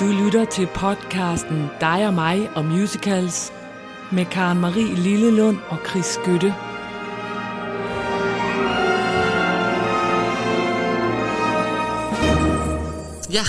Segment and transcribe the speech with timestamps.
[0.00, 3.52] Du lytter til podcasten Dig og mig og musicals
[4.12, 6.54] med Karen Marie Lillelund og Chris Skytte.
[13.32, 13.42] Ja.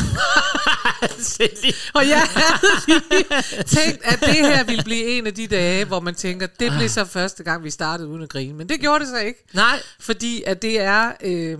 [1.94, 6.00] Og jeg havde lige tænkt, at det her ville blive en af de dage, hvor
[6.00, 8.54] man tænker, det blev så første gang, vi startede uden at grine.
[8.54, 9.44] Men det gjorde det så ikke.
[9.54, 9.80] Nej.
[10.00, 11.12] Fordi at det er...
[11.24, 11.58] Øh,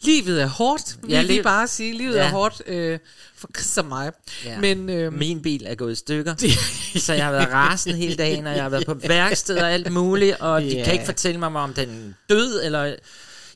[0.00, 1.92] livet er hårdt, vil Ja, liv- bare sige.
[1.92, 2.24] Livet Ja.
[2.26, 2.98] er hårdt øh,
[3.36, 4.12] for og mig.
[4.44, 4.58] Ja.
[4.60, 6.34] Men øh, Min bil er gået i stykker,
[6.96, 9.92] så jeg har været rasende hele dagen, og jeg har været på værksted og alt
[9.92, 10.84] muligt, og de Ja.
[10.84, 12.94] kan ikke fortælle mig, om den er død, eller...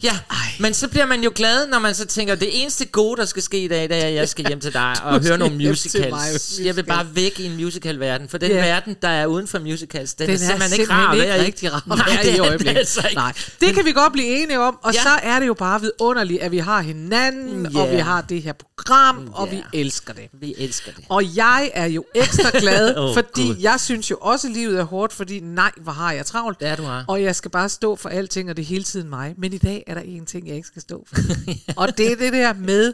[0.03, 0.19] Ja,
[0.61, 3.43] men så bliver man jo glad, når man så tænker, det eneste gode, der skal
[3.43, 5.59] ske i dag, det er, at jeg skal hjem til dig og høre nogle til
[5.59, 6.13] mig og musicals.
[6.33, 6.65] musical.
[6.67, 8.57] Jeg vil bare væk i en musical-verden, for den Ja.
[8.67, 11.39] verden, der er uden for musicals, den, den er simpelthen ikke simpelthen rar ikke være
[11.39, 11.45] i.
[11.45, 12.79] rigtig rar Nej, det i er den øjeblikket.
[12.79, 13.15] altså ikke.
[13.17, 15.03] Nej, det kan vi godt blive enige om, og Ja.
[15.03, 17.81] så er det jo bare vidunderligt, at vi har hinanden, Ja.
[17.81, 19.55] og vi har det her program, og Ja.
[19.73, 20.29] vi elsker det.
[20.41, 21.05] Vi elsker det.
[21.09, 23.57] Og jeg er jo ekstra glad, oh, fordi Gud.
[23.61, 26.59] jeg synes jo også, at livet er hårdt, fordi nej, hvor har jeg travlt.
[26.61, 27.05] Ja, du har.
[27.09, 29.35] Og jeg skal bare stå for alting, og det er hele tiden mig.
[29.39, 31.17] Men i dag er der en ting, jeg ikke skal stå for.
[31.81, 32.93] og det er det der med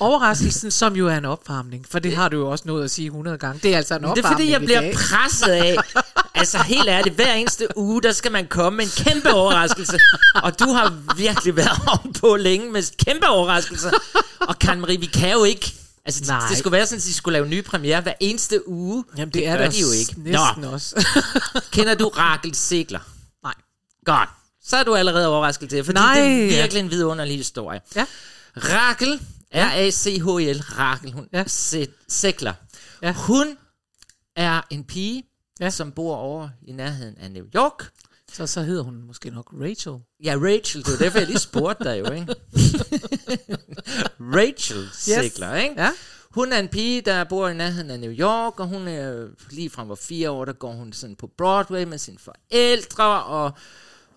[0.00, 1.86] overraskelsen, som jo er en opvarmning.
[1.90, 3.60] For det har du jo også nået at sige 100 gange.
[3.62, 4.94] Det er altså en Det er opvarmning fordi, jeg bliver dag.
[4.94, 5.76] presset af.
[6.34, 9.98] Altså helt ærligt, hver eneste uge, der skal man komme med en kæmpe overraskelse.
[10.42, 13.90] Og du har virkelig været ovenpå længe med kæmpe overraskelser.
[14.40, 15.74] Og Karen Marie, vi kan jo ikke...
[16.04, 16.46] Altså, Nej.
[16.48, 19.04] det skulle være sådan, at de skulle lave nye premiere hver eneste uge.
[19.16, 20.14] Jamen, det, er gør de jo ikke.
[20.16, 21.06] næsten Nå, også.
[21.72, 23.00] kender du Rakel Sigler?
[23.44, 23.54] nej.
[24.04, 24.28] Godt.
[24.70, 26.20] Så er du allerede overrasket til, fordi Nej.
[26.20, 27.80] det er virkelig en vidunderlig historie.
[27.96, 28.06] Ja.
[28.56, 29.20] Rakel,
[29.54, 31.44] R-A-C-H-I-L, Rakel, hun Ja.
[32.08, 32.52] Sækler.
[33.02, 33.12] Ja.
[33.12, 33.56] Hun
[34.36, 35.22] er en pige,
[35.60, 35.70] Ja.
[35.70, 37.88] som bor over i nærheden af New York.
[38.32, 39.92] Så, så hedder hun måske nok Rachel.
[40.24, 42.26] Ja, Rachel, det var derfor, jeg lige spurgte dig jo, ikke?
[44.36, 45.82] Rachel Sækler, ikke?
[45.82, 45.90] Ja.
[46.30, 49.70] Hun er en pige, der bor i nærheden af New York, og hun er lige
[49.70, 53.50] fra hvor fire år, der går hun sådan på Broadway med sine forældre, og,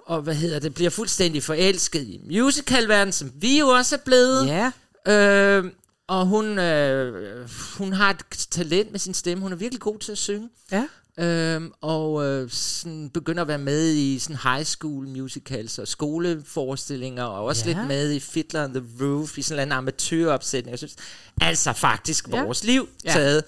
[0.06, 4.48] og hvad hedder det, bliver fuldstændig forelsket i musicalverdenen, som vi jo også er blevet.
[4.48, 4.72] Ja.
[5.14, 5.66] Øh,
[6.08, 9.42] og hun, øh, hun har et talent med sin stemme.
[9.44, 10.50] Hun er virkelig god til at synge.
[10.72, 10.84] Ja.
[11.20, 17.24] Øhm, og øh, sådan begynder at være med i sådan high school musicals og skoleforestillinger,
[17.24, 17.74] og også Ja.
[17.76, 20.72] lidt med i Fiddler on the Roof, i sådan en amatøropsætning.
[20.72, 20.96] Jeg synes,
[21.42, 22.44] altså faktisk Ja.
[22.44, 23.12] vores liv Ja.
[23.14, 23.44] taget.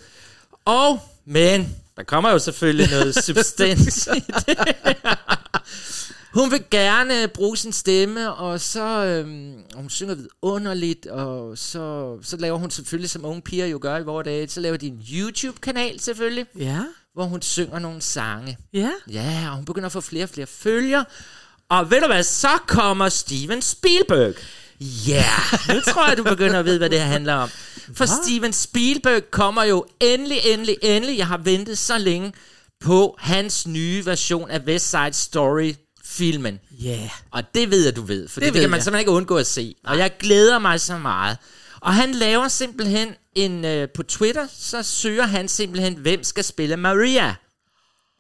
[0.66, 4.58] Og, men, der kommer jo selvfølgelig noget substans i det.
[6.36, 12.38] Hun vil gerne bruge sin stemme, og så øhm, hun synger vidunderligt, og så, så
[12.38, 15.02] laver hun selvfølgelig, som unge piger jo gør i vores dage, så laver de en
[15.14, 16.80] YouTube-kanal selvfølgelig, Ja.
[17.14, 18.58] hvor hun synger nogle sange.
[18.74, 18.92] Ja.
[19.12, 21.04] Ja, og hun begynder at få flere og flere følger.
[21.70, 24.34] Og ved du hvad, så kommer Steven Spielberg.
[25.08, 25.26] Ja,
[25.74, 27.50] nu tror jeg, du begynder at vide, hvad det her handler om.
[27.94, 31.18] For Steven Spielberg kommer jo endelig, endelig, endelig.
[31.18, 32.34] Jeg har ventet så længe
[32.82, 35.74] på hans nye version af West Side Story
[36.18, 36.60] filmen.
[36.72, 37.10] Ja.
[37.32, 38.84] Og det ved jeg, du ved, for det, det kan man jeg.
[38.84, 39.76] simpelthen ikke undgå at se.
[39.86, 41.38] Og jeg glæder mig så meget.
[41.82, 43.66] Og han laver simpelthen en...
[43.66, 47.36] Øh, på Twitter, så søger han simpelthen, hvem skal spille Maria.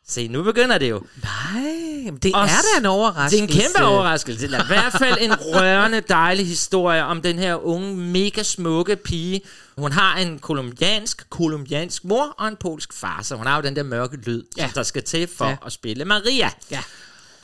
[0.07, 1.01] Se, nu begynder det jo.
[1.23, 3.37] Nej, det Og er da en Det overraskelse.
[3.37, 4.47] er en kæmpe overraskelse.
[4.47, 8.95] Det er i hvert fald en rørende, dejlig historie om den her unge, mega smukke
[8.95, 9.41] pige.
[9.77, 13.75] Hun har en kolumbiansk, kolumbiansk mor og en polsk far, så hun har jo den
[13.75, 14.63] der mørke lyd, ja.
[14.63, 15.55] Som der skal til for ja.
[15.65, 16.51] at spille Maria.
[16.71, 16.83] Ja.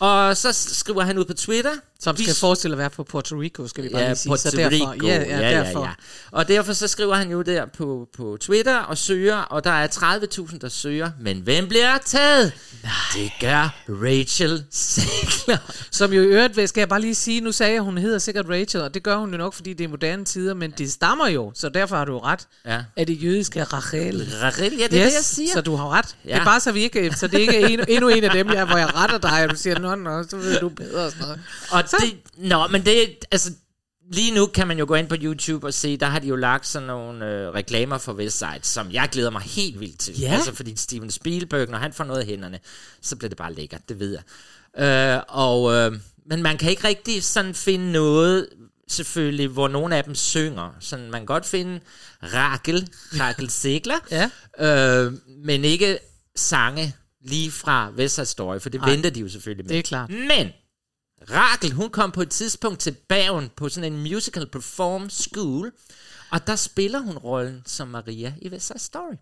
[0.01, 1.72] Og så skriver han ud på Twitter.
[2.03, 4.29] Som "Vi skal forestille at være på Puerto Rico, skal vi bare Ja, lige sige.
[4.29, 5.07] Puerto så derfor, Rico.
[5.07, 5.79] Ja, ja, ja, derfor.
[5.79, 5.91] ja, ja.
[6.31, 9.88] Og derfor så skriver han jo der på, på Twitter og søger, og der er
[9.88, 11.12] 30.000, der søger.
[11.22, 12.53] Men hvem bliver taget?
[12.84, 12.91] Nej.
[13.16, 15.57] Det gør Rachel Zegler.
[15.91, 18.19] Som jo i øvrigt, skal jeg bare lige sige, nu sagde jeg, at hun hedder
[18.19, 20.91] sikkert Rachel, og det gør hun jo nok, fordi det er moderne tider, men det
[20.91, 22.79] stammer jo, så derfor har du ret, Ja.
[22.95, 24.28] at det jødiske Rachel.
[24.41, 25.53] Rachel, ja, det er yes, det, jeg siger.
[25.53, 26.16] så du har ret.
[26.25, 26.33] Ja.
[26.33, 28.50] Det er bare så vi ikke, så det ikke er endnu, endnu en af dem,
[28.53, 31.12] jeg, hvor jeg retter dig, og du siger, nå, nå, så ved du bedre og
[31.12, 31.41] sådan noget.
[31.72, 33.51] Og det, nå, men det, altså,
[34.13, 36.36] lige nu kan man jo gå ind på YouTube og se, der har de jo
[36.36, 40.19] lagt sådan nogle øh, reklamer for Westside, som jeg glæder mig helt vildt til.
[40.19, 40.33] Ja.
[40.33, 42.60] Altså, fordi Steven Spielberg, når han får noget af hænderne,
[43.01, 44.12] så bliver det bare lækkert, det ved
[44.77, 45.16] jeg.
[45.18, 45.92] Øh, og, øh,
[46.25, 48.48] men man kan ikke rigtig sådan finde noget,
[48.88, 50.75] selvfølgelig, hvor nogle af dem synger.
[50.80, 51.80] Sådan, man kan godt finde
[52.24, 52.89] Rakel,
[53.19, 53.95] Rakel Segler,
[54.60, 55.06] Ja.
[55.06, 55.13] øh,
[55.45, 56.00] men ikke
[56.36, 56.95] sange
[57.25, 58.89] lige fra West Side Story, for det Nej.
[58.89, 59.69] venter de jo selvfølgelig med.
[59.69, 60.10] Det er klart.
[60.10, 60.51] Men
[61.29, 65.71] Rakel, hun kom på et tidspunkt til Bergen på sådan en musical perform school,
[66.31, 69.13] og der spiller hun rollen som Maria i West Side Story.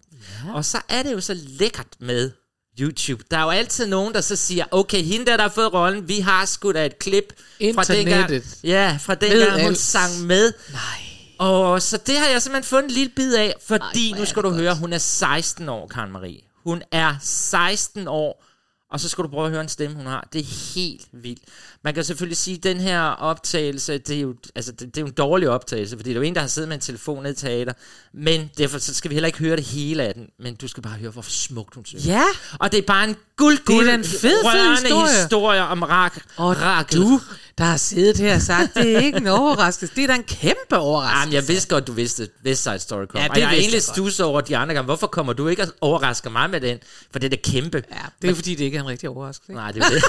[0.45, 0.53] Ja.
[0.53, 2.31] Og så er det jo så lækkert med
[2.79, 3.23] YouTube.
[3.31, 6.07] Der er jo altid nogen, der så siger, okay, hende der, der har fået rollen,
[6.07, 7.33] vi har sgu da et klip
[7.75, 10.53] fra dengang, ja, fra ved dengang hun sang med.
[10.71, 11.09] Nej.
[11.39, 14.43] Og så det har jeg simpelthen fået en lille bid af, fordi Ej, nu skal
[14.43, 16.41] du høre, hun er 16 år, Karen Marie.
[16.63, 18.45] Hun er 16 år,
[18.91, 20.27] og så skal du prøve at høre en stemme, hun har.
[20.33, 21.41] Det er helt vildt.
[21.83, 25.01] Man kan selvfølgelig sige, at den her optagelse, det er, jo, altså, det, det er
[25.01, 27.23] jo en dårlig optagelse, fordi det er jo en, der har siddet med en telefon
[27.23, 27.73] ned i teater.
[28.13, 30.83] Men derfor så skal vi heller ikke høre det hele af den, men du skal
[30.83, 32.05] bare høre, hvor smukt hun synger.
[32.05, 32.23] Ja,
[32.59, 35.11] Og det er bare en guld, Det er guld, en fed, fed rørende historie.
[35.21, 36.97] historie om rak, og Rakel.
[37.01, 37.21] du,
[37.57, 39.95] der har siddet her og sagt, det er ikke en overraskelse.
[39.95, 41.19] Det er da en kæmpe overraskelse.
[41.19, 43.19] Jamen, jeg vidste godt, du vidste West Side Story kom.
[43.21, 44.85] Ja, og det jeg er egentlig stusset over de andre gange.
[44.85, 46.77] Hvorfor kommer du ikke og overrasker mig med den?
[47.11, 47.83] For det er da kæmpe.
[47.91, 49.51] Ja, det er jo fordi, det ikke er en rigtig overraskelse.
[49.51, 49.61] Ikke?
[49.61, 50.03] Nej, det er det.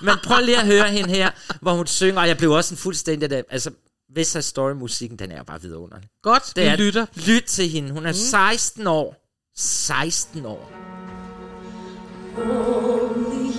[0.06, 1.30] Men prøv lige at høre hende her,
[1.60, 3.30] hvor hun synger, og jeg blev også en fuldstændig...
[3.30, 3.70] Da, altså,
[4.16, 6.08] West Story-musikken, den er jo bare vidunderlig.
[6.22, 7.06] Godt, Det vi er, lytter.
[7.14, 7.90] Lyt til hende.
[7.90, 9.16] Hun er 16 år.
[9.56, 10.72] 16 år.
[12.38, 13.52] Only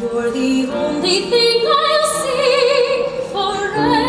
[0.00, 4.07] you're the only thing I'll see forever.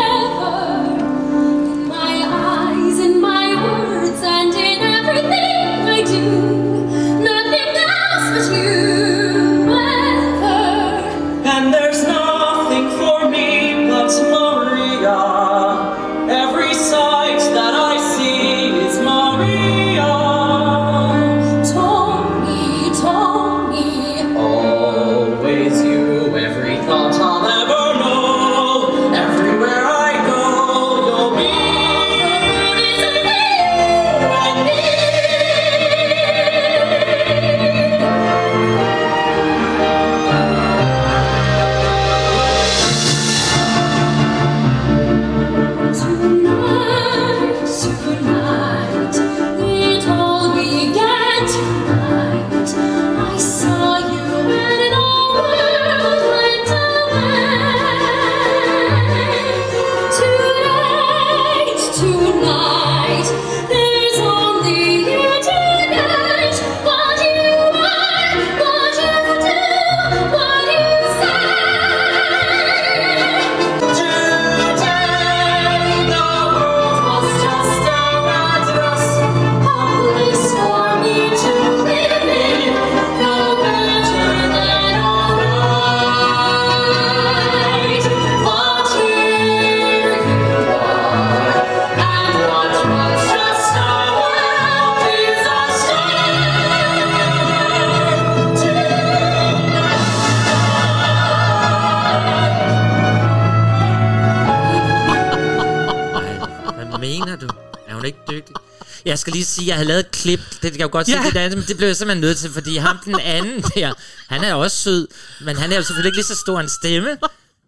[109.30, 110.40] Skal lige sige, at jeg havde lavet et klip.
[110.52, 111.30] Det kan jeg jo godt sige, Ja.
[111.30, 113.94] det, andet, men det blev jeg simpelthen nødt til, fordi ham den anden der,
[114.28, 115.08] han er også sød,
[115.42, 117.18] men han er jo selvfølgelig ikke lige så stor en stemme.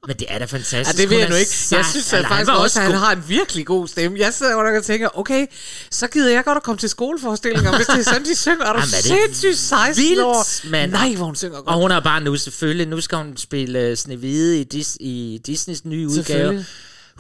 [0.07, 0.97] Men det er da Ja, fantastisk.
[0.97, 1.51] det ved jeg nu ikke.
[1.71, 1.91] Jeg sej.
[1.91, 4.19] synes Eller, at faktisk var også, at han har en virkelig god stemme.
[4.19, 5.45] Jeg sidder godt og tænker, okay,
[5.91, 8.65] så gider jeg godt at komme til skoleforestillinger, hvis det er sådan, de synger.
[8.65, 10.67] Er du sindssygt 16 vildt, år?
[10.69, 10.91] mand.
[10.91, 11.67] Nej, hvor hun synger godt.
[11.67, 15.41] Og hun er bare nu selvfølgelig, nu skal hun spille uh, Snevide i, Dis, i
[15.45, 16.65] Disneys nye udgave.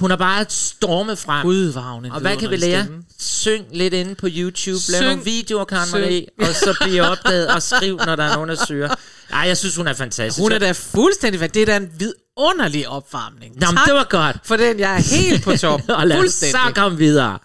[0.01, 1.41] Hun er bare stormet frem.
[1.41, 2.83] Gud, var hun en Og hvad kan vi lære?
[2.83, 3.03] stemme.
[3.19, 5.65] Syng lidt inde på YouTube, lav nogle videoer.
[5.91, 8.95] Marie, og så bliver opdaget og skriv, når der er nogen, der søger.
[9.33, 10.41] Ej, jeg synes, hun er fantastisk.
[10.41, 13.55] Hun er da fuldstændig Det er da en vidunderlig opvarmning.
[13.59, 14.37] Nå, men Tak det var godt.
[14.43, 14.79] for den.
[14.79, 15.81] Jeg er helt på top.
[15.99, 17.37] og lad os så komme videre.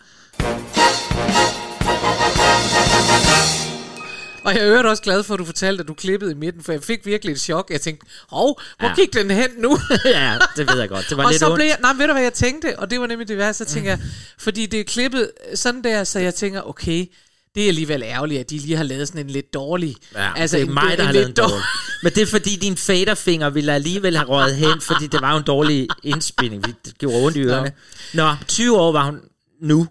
[4.47, 6.73] Og jeg er også glad for, at du fortalte, at du klippede i midten, for
[6.73, 7.71] jeg fik virkelig et chok.
[7.71, 8.95] Jeg tænkte, hov, hvor Ja.
[8.95, 9.79] gik den hen nu?
[10.05, 11.07] ja, det ved jeg godt.
[11.09, 11.55] Det var og lidt så ondt.
[11.57, 13.71] blev jeg, nej, ved du hvad jeg tænkte, og det var nemlig det værste, så
[13.75, 14.01] tænker jeg,
[14.39, 17.07] fordi det er klippet sådan der, så jeg tænker, okay,
[17.55, 19.97] det er alligevel ærgerligt, at de lige har lavet sådan en lidt dårlig.
[20.15, 21.65] Ja, altså, det er en- mig, der har lidt lavet en dårlig.
[22.03, 25.37] Men det er fordi, din faderfinger ville alligevel have røget hen, fordi det var jo
[25.39, 26.67] en dårlig indspilning.
[26.67, 27.73] Vi- Det gjorde ondt i ørerne.
[28.15, 29.21] Nå, 20 år var hun
[29.63, 29.87] nu.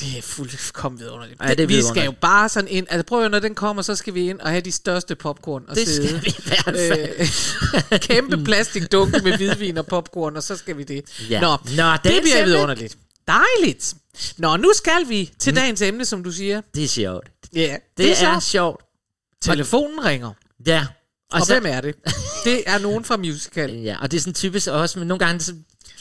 [0.00, 1.40] Det er fuldkommen vidunderligt.
[1.42, 3.82] Ja, det er vi skal jo bare sådan ind, altså prøv at når den kommer,
[3.82, 6.08] så skal vi ind og have de største popcorn og Det sidde.
[6.08, 7.90] skal vi i hvert fald.
[7.92, 11.02] Øh, kæmpe plastikdunke med hvidvin og popcorn, og så skal vi det.
[11.30, 11.40] Ja.
[11.40, 12.44] Nå, Nå, det bliver emne.
[12.44, 12.96] vidunderligt.
[13.28, 13.94] Dejligt.
[14.38, 16.60] Nå, nu skal vi til dagens emne, som du siger.
[16.74, 17.28] Det er sjovt.
[17.54, 18.36] Ja, Det, det er, sjovt.
[18.36, 18.84] er sjovt.
[19.42, 20.30] Telefonen ringer.
[20.66, 20.86] Ja.
[21.32, 21.94] Og, og hvem er det?
[22.44, 23.70] Det er nogen fra musical.
[23.70, 25.54] Ja, og det er sådan typisk også, men nogle gange så,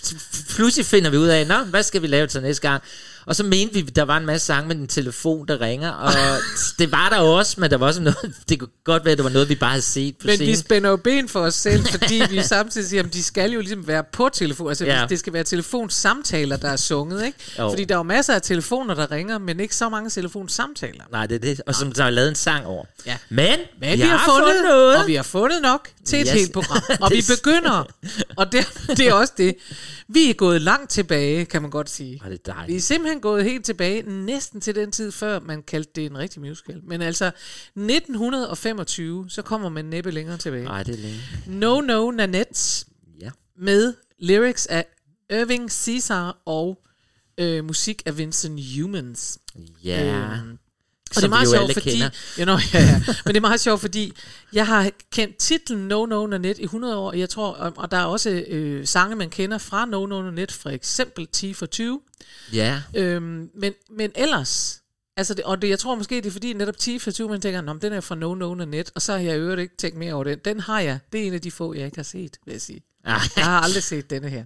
[0.03, 0.15] så
[0.55, 2.83] pludselig finder vi ud af, nå, hvad skal vi lave til næste gang?
[3.29, 6.11] Og så mente vi, der var en masse sange med en telefon, der ringer, og
[6.79, 9.23] det var der også, men der var også noget, det kunne godt være, at det
[9.23, 10.51] var noget, vi bare havde set på Men scenen.
[10.51, 13.59] vi spænder jo ben for os selv, fordi vi samtidig siger, at de skal jo
[13.61, 14.69] ligesom være på telefon.
[14.69, 15.05] Altså, Ja.
[15.09, 17.37] det skal være telefonsamtaler, der er sunget, ikke?
[17.59, 17.69] Jo.
[17.69, 21.03] Fordi der er jo masser af telefoner, der ringer, men ikke så mange telefonsamtaler.
[21.11, 21.61] Nej, det er det.
[21.67, 22.85] Og som der har lavet en sang over.
[23.05, 23.17] Ja.
[23.29, 24.97] Men, Men vi, har fundet, noget.
[24.97, 26.33] og vi har fundet nok til et Yes.
[26.33, 26.81] helt program.
[27.01, 27.83] Og Det vi er- begynder,
[28.37, 29.55] og det, det er også det,
[30.07, 32.19] vi er gået langt tilbage, kan man godt sige.
[32.19, 32.83] Hvor er det Vi er dejligt.
[33.19, 36.81] Simpelthen gået helt tilbage, næsten til den tid, før man kaldte det en rigtig musical.
[36.83, 37.31] Men altså,
[37.75, 40.63] 1925, så kommer man næppe længere tilbage.
[40.63, 41.19] Nej, det er længe.
[41.47, 42.85] No No Nanette
[43.21, 43.29] Ja.
[43.57, 44.85] med lyrics af
[45.29, 46.81] Irving Caesar og
[47.37, 49.39] øh, musik af Vincent Humans.
[49.83, 50.37] Ja.
[50.37, 50.57] Øhm,
[51.09, 51.89] og Som det er meget sjovt, fordi...
[51.89, 52.09] kender.
[52.37, 53.01] Ja, nå, ja, ja.
[53.07, 54.13] Men det er meget sjovt, fordi
[54.53, 57.91] jeg har kendt titlen No No Nanette i 100 år, og jeg tror, og, og
[57.91, 61.65] der er også øh, sange, man kender fra No No Nanette, for eksempel T for
[61.65, 62.01] 20.
[62.53, 62.81] Ja.
[62.95, 64.81] Øhm, men, men ellers,
[65.17, 67.41] altså det, og det, jeg tror måske, det er fordi netop T for 20, man
[67.41, 69.77] tænker, Nå, den er fra No No Nanette, og så har jeg i øvrigt ikke
[69.77, 70.39] tænkt mere over den.
[70.45, 70.99] Den har jeg.
[71.11, 72.81] Det er en af de få, jeg ikke har set, vil jeg sige.
[73.35, 74.43] Jeg har aldrig set denne her.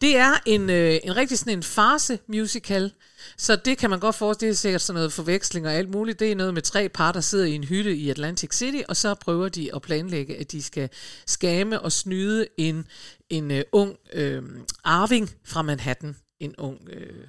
[0.00, 2.92] Det er en, øh, en rigtig sådan en farse musical,
[3.36, 6.20] så det kan man godt forestille, er sikkert sådan noget forveksling og alt muligt.
[6.20, 8.96] Det er noget med tre par, der sidder i en hytte i Atlantic City, og
[8.96, 10.90] så prøver de at planlægge, at de skal
[11.26, 12.86] skame og snyde en,
[13.30, 14.42] en øh, ung øh,
[14.84, 16.16] arving fra Manhattan.
[16.40, 17.24] En ung, øh,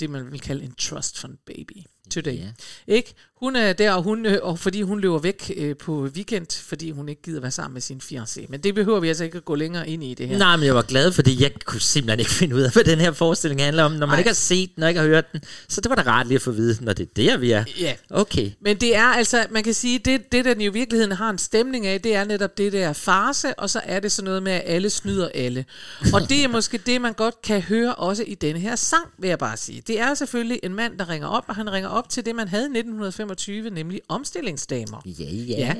[0.00, 1.76] det man vil kalde en trust fund baby
[2.10, 2.38] today.
[2.38, 2.52] Ja.
[2.86, 3.14] Ikke?
[3.40, 6.90] Hun er der, og, hun, øh, og fordi hun løber væk øh, på weekend, fordi
[6.90, 8.46] hun ikke gider være sammen med sin fiancé.
[8.48, 10.38] Men det behøver vi altså ikke at gå længere ind i det her.
[10.38, 12.98] Nej, men jeg var glad, fordi jeg kunne simpelthen ikke finde ud af, hvad den
[12.98, 13.92] her forestilling handler om.
[13.92, 14.18] Når man Nej.
[14.18, 16.36] ikke har set den, og ikke har hørt den, så det var da rart lige
[16.36, 17.64] at få at vide, når det er der, vi er.
[17.80, 17.94] Ja.
[18.10, 18.50] Okay.
[18.60, 21.38] Men det er altså, man kan sige, det, det der den i virkeligheden har en
[21.38, 24.52] stemning af, det er netop det der farse, og så er det sådan noget med,
[24.52, 25.64] at alle snyder alle.
[26.12, 29.28] Og det er måske det, man godt kan høre også i denne her sang, vil
[29.28, 29.82] jeg bare sige.
[29.86, 32.48] Det er selvfølgelig en mand, der ringer op, og han ringer op til det, man
[32.48, 35.00] havde i 1925, nemlig omstillingsdamer.
[35.06, 35.56] Ja, ja.
[35.58, 35.74] Ja,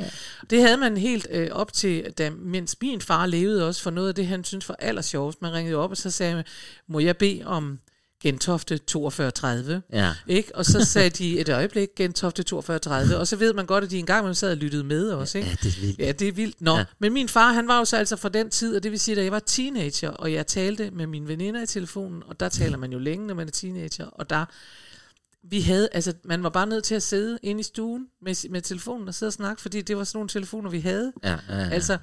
[0.51, 4.09] det havde man helt øh, op til, da, mens min far levede også, for noget
[4.09, 5.43] af det, han synes var allersjovest.
[5.43, 6.45] Man ringede op, og så sagde man,
[6.89, 7.79] må jeg bede om
[8.23, 9.83] Gentofte 4230?
[9.93, 10.13] Ja.
[10.27, 10.57] Ikke?
[10.57, 13.99] Og så sagde de et øjeblik, Gentofte 4230, og så ved man godt, at de
[13.99, 15.39] engang man sad og lyttede med også.
[15.39, 15.51] Ikke?
[15.51, 15.99] Ja, det er vildt.
[15.99, 16.61] Ja, det er vildt.
[16.61, 16.85] Nå, Ja.
[16.99, 19.15] men min far, han var jo så altså fra den tid, og det vil sige,
[19.17, 22.77] da jeg var teenager, og jeg talte med mine veninder i telefonen, og der taler
[22.77, 24.45] man jo længe, når man er teenager, og der,
[25.43, 28.63] vi havde, altså, man var bare nødt til at sidde inde i stuen med, med
[28.63, 31.13] telefonen og sidde og snakke, fordi det var sådan nogle telefoner, vi havde.
[31.25, 31.69] Ja, ja, ja.
[31.69, 31.99] Altså,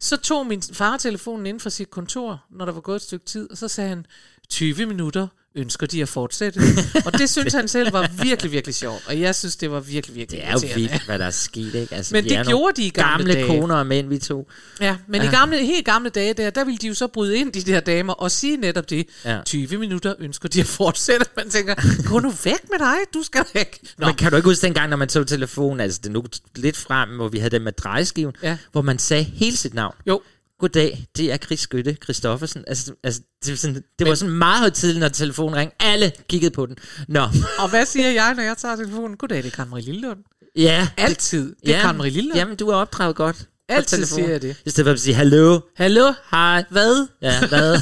[0.00, 3.24] så tog min far telefonen inden for sit kontor, når der var gået et stykke
[3.24, 4.06] tid, og så sagde han,
[4.48, 6.60] 20 minutter ønsker de at fortsætte.
[7.06, 10.16] og det synes han selv var virkelig, virkelig sjovt, og jeg synes, det var virkelig,
[10.16, 11.94] virkelig Det er jo vildt, hvad der er sket, ikke?
[11.94, 13.46] Altså, Men det er gjorde de i gamle gamle dage.
[13.46, 14.48] koner og mænd, vi to.
[14.80, 15.28] Ja, men ja.
[15.28, 17.80] i gamle, helt gamle dage der, der ville de jo så bryde ind, de der
[17.80, 19.06] damer, og sige netop det.
[19.24, 19.34] Ja.
[19.36, 19.42] Ja.
[19.44, 21.26] 20 minutter ønsker de at fortsætte.
[21.36, 21.74] Man tænker,
[22.08, 23.78] gå nu væk med dig, du skal væk.
[23.98, 26.24] Nå, Men kan du ikke huske dengang, når man tog telefonen, altså det nu
[26.56, 28.56] lidt frem, hvor vi havde den med drejeskiven, Ja.
[28.72, 29.94] hvor man sagde hele sit navn.
[30.06, 30.22] jo,
[30.60, 32.64] Goddag, det er Chris Skytte Christoffersen.
[32.66, 35.74] Altså, altså det, var sådan, det var sådan meget højtidligt, når telefonen ringede.
[35.80, 36.76] Alle kiggede på den.
[37.08, 37.20] Nå,
[37.58, 39.16] og hvad siger jeg, når jeg tager telefonen?
[39.16, 40.18] Goddag, det er Karen Marie Lillelund.
[40.56, 40.88] ja.
[40.96, 41.54] Altid.
[41.66, 42.38] Det er Karen Marie Lillelund.
[42.38, 43.36] Jamen, du er opdraget godt.
[43.68, 44.56] Altid siger jeg det.
[44.66, 46.12] I stedet for at sige, hallo, Hallo?
[46.30, 47.06] hej, Hvad?
[47.22, 47.80] ja, hvad?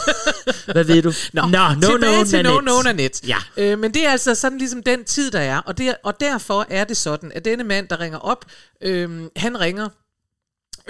[0.72, 1.12] hvad ved du?
[1.32, 2.60] Nå, no, tilbage no, til No.
[2.60, 3.26] No Nanette.
[3.26, 3.36] Ja.
[3.56, 5.58] Øh, men det er altså sådan ligesom den tid, der er.
[5.58, 8.44] Og, det, og derfor er det sådan, at denne mand, der ringer op,
[8.82, 9.88] øh, han ringer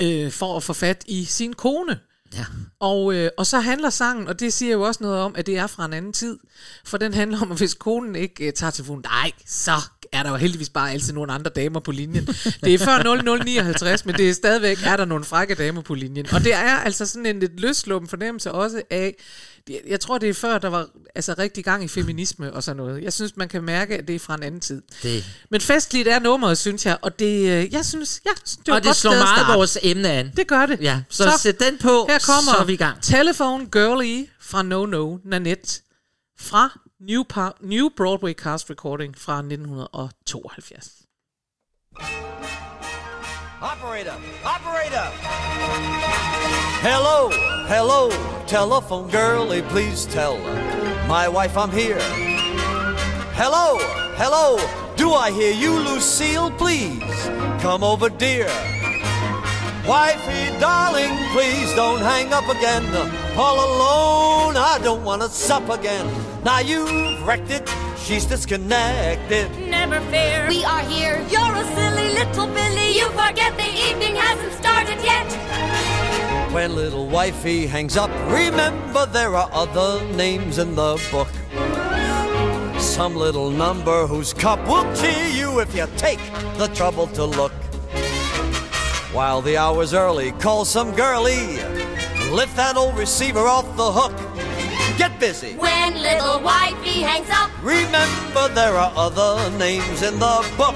[0.00, 1.98] øh, for at få fat i sin kone.
[2.34, 2.44] Ja.
[2.80, 5.58] Og, øh, og så handler sangen, og det siger jo også noget om, at det
[5.58, 6.38] er fra en anden tid.
[6.84, 9.72] For den handler om, at hvis konen ikke øh, tager telefonen, nej, så
[10.12, 12.26] er der jo heldigvis bare altid nogle andre damer på linjen.
[12.64, 16.26] Det er før 0059, men det er stadigvæk, er der nogle frække damer på linjen.
[16.32, 19.14] Og det er altså sådan en lidt løsluppen fornemmelse også af,
[19.70, 22.76] jeg- jeg tror det er før, der var altså rigtig gang i feminisme og sådan
[22.76, 23.02] noget.
[23.02, 24.82] Jeg synes, man kan mærke, at det er fra en anden tid.
[25.02, 25.24] Det.
[25.50, 28.78] Men festligt er nummeret, synes jeg, og det, øh, jeg synes, ja, det var Og
[28.78, 30.32] et det slår meget vores emne an.
[30.36, 30.80] Det gør det.
[30.80, 33.02] Ja, så, så sæt den på, her kommer så er vi i gang.
[33.02, 35.80] Telephone Girlie fra No No Nanette
[36.40, 40.88] fra New, Par- New Broadway Cast Recording fra 1972.
[43.60, 44.14] Operator!
[44.44, 45.10] Operator!
[46.80, 47.28] Hello,
[47.66, 48.08] hello,
[48.46, 50.38] telephone girlie, eh, please tell
[51.08, 51.98] my wife I'm here.
[53.34, 53.78] Hello,
[54.14, 54.58] hello,
[54.94, 56.52] do I hear you, Lucille?
[56.52, 57.02] Please
[57.60, 58.46] come over, dear.
[59.88, 62.84] Wifey, darling, please don't hang up again.
[63.36, 66.06] All alone, I don't want to sup again.
[66.44, 67.68] Now you've wrecked it,
[67.98, 69.50] she's disconnected.
[69.68, 70.46] Never fear.
[70.48, 71.24] We are here.
[71.30, 72.96] You're a silly little Billy.
[72.96, 75.26] You forget the evening hasn't started yet.
[76.52, 81.28] When little wifey hangs up, remember there are other names in the book.
[82.78, 86.18] some little number whose cup will cheer you if you take
[86.56, 87.52] the trouble to look.
[89.12, 91.58] While the hour's early, call some girlie.
[92.32, 94.27] Lift that old receiver off the hook.
[94.98, 95.54] Get busy.
[95.54, 100.74] When little wifey hangs up, Remember there are other names in the book.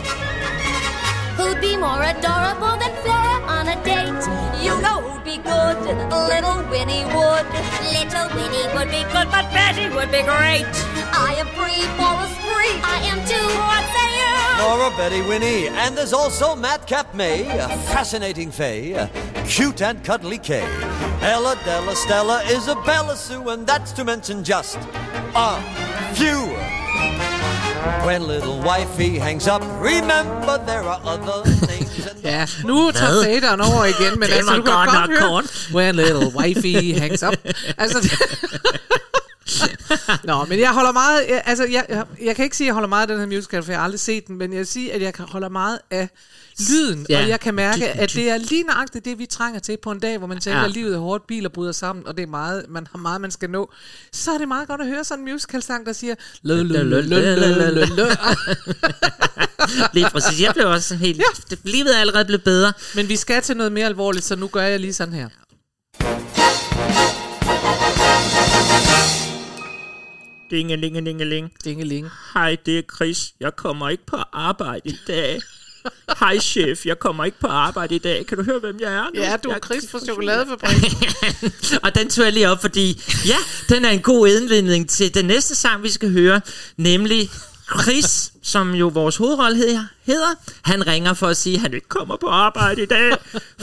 [1.37, 4.23] who'd be more adorable than Flora on a date?
[4.63, 5.77] You know who'd be good,
[6.31, 7.47] little Winnie would.
[7.97, 10.71] Little Winnie would be good, but Betty would be great.
[11.27, 12.75] I am free for a spree.
[12.95, 13.49] I am too.
[13.69, 14.42] What say you?
[14.59, 19.09] Nora, Betty, Winnie, and there's also Madcap May, a fascinating Faye,
[19.47, 20.65] cute and cuddly Kay,
[21.23, 24.79] Ella, Della, Stella, Isabella, Sue, and that's to mention just
[25.35, 25.61] a
[26.15, 26.49] few.
[28.07, 32.07] When little wifey hangs up, remember there are other things.
[32.07, 34.91] in the Ja, nu tager faderen over igen, men Det altså, var du kan godt
[34.91, 35.69] godt nok høre, kort.
[35.75, 37.35] when little wifey hangs up.
[37.79, 37.99] Altså,
[40.25, 42.75] Nå, men jeg holder meget, jeg, altså, jeg, jeg, jeg kan ikke sige, at jeg
[42.75, 44.67] holder meget af den her musical, for jeg har aldrig set den, men jeg vil
[44.67, 46.09] sige, at jeg kan- holder meget af
[46.71, 47.23] lyden, Ja.
[47.23, 49.99] og jeg kan mærke, at det er lige nøjagtigt det, vi trænger til på en
[50.01, 50.65] dag, hvor man tænker, Ja.
[50.65, 53.31] at livet er hårdt, biler bryder sammen, og det er meget, man har meget, man
[53.31, 53.73] skal nå.
[54.13, 56.15] Så er det meget godt at høre sådan en musical-sang, der siger.
[59.93, 60.41] Lige præcis.
[60.41, 61.19] Jeg blev også sådan helt...
[61.51, 61.57] Ja.
[61.65, 62.73] Livet er allerede blevet bedre.
[62.95, 65.29] Men vi skal til noget mere alvorligt, så nu gør jeg lige sådan her.
[70.53, 71.53] Dingelingelingeling.
[71.65, 72.11] Dingeling.
[72.35, 73.33] Hej, det er Chris.
[73.41, 75.41] Jeg kommer ikke på arbejde i dag.
[76.21, 78.27] Hej chef, jeg kommer ikke på arbejde i dag.
[78.27, 79.21] Kan du høre, hvem jeg er nu?
[79.21, 80.91] Ja, du er Chris fra Chokoladefabrikken.
[81.85, 83.37] og den tog jeg lige op, fordi ja,
[83.69, 86.41] den er en god indledning til den næste sang, vi skal høre,
[86.77, 87.31] nemlig
[87.81, 90.35] Chris, som jo vores hovedrolle hedder.
[90.63, 93.13] Han ringer for at sige, at han ikke kommer på arbejde i dag,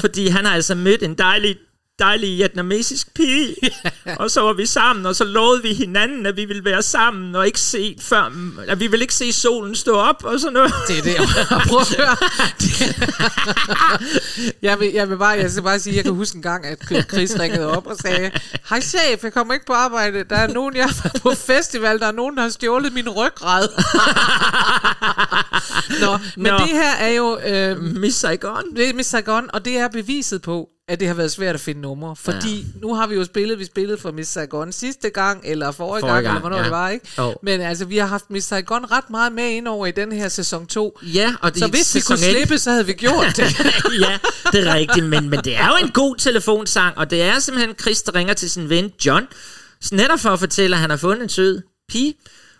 [0.01, 1.57] fordi han har altså mødt en dejlig
[1.99, 3.55] dejlig vietnamesisk pige,
[4.19, 7.35] og så var vi sammen, og så lovede vi hinanden, at vi ville være sammen,
[7.35, 8.31] og ikke se før,
[8.67, 10.73] at vi ville ikke se solen stå op, og sådan noget.
[10.87, 11.17] Det er det,
[11.67, 12.15] prøv at høre.
[14.69, 16.77] jeg, vil, jeg vil bare, jeg skal bare sige, jeg kan huske en gang, at
[17.09, 18.31] Chris ringede op og sagde,
[18.69, 20.23] hej chef, jeg kommer ikke på arbejde.
[20.29, 23.69] Der er nogen, jeg er på festival, der er nogen, der har stjålet min ryggrad.
[26.01, 26.57] Nå, men Nå.
[26.57, 27.39] det her er jo...
[27.39, 28.75] Øh, Miss Saigon.
[28.75, 31.61] det er Miss Saigon, og det er beviset på, at det har været svært at
[31.61, 32.15] finde numre.
[32.15, 32.79] Fordi ja.
[32.81, 36.13] nu har vi jo spillet, vi spillede for Miss Saigon sidste gang, eller forrige, Forrige
[36.13, 36.63] gang, gang, eller hvornår ja.
[36.63, 37.07] det var, ikke?
[37.17, 37.35] Jo.
[37.43, 40.29] Men altså, vi har haft Miss Saigon ret meget med ind over i den her
[40.29, 40.99] sæson 2.
[41.03, 43.59] Ja, og det Så hvis vi kunne slippe, så havde vi gjort det.
[44.01, 44.17] ja,
[44.51, 47.75] det er rigtigt, men, men det er jo en god telefonsang, og det er simpelthen
[47.81, 49.27] Chris, der ringer til sin ven John,
[49.91, 52.13] netop for at fortælle, at han har fundet en sød pige,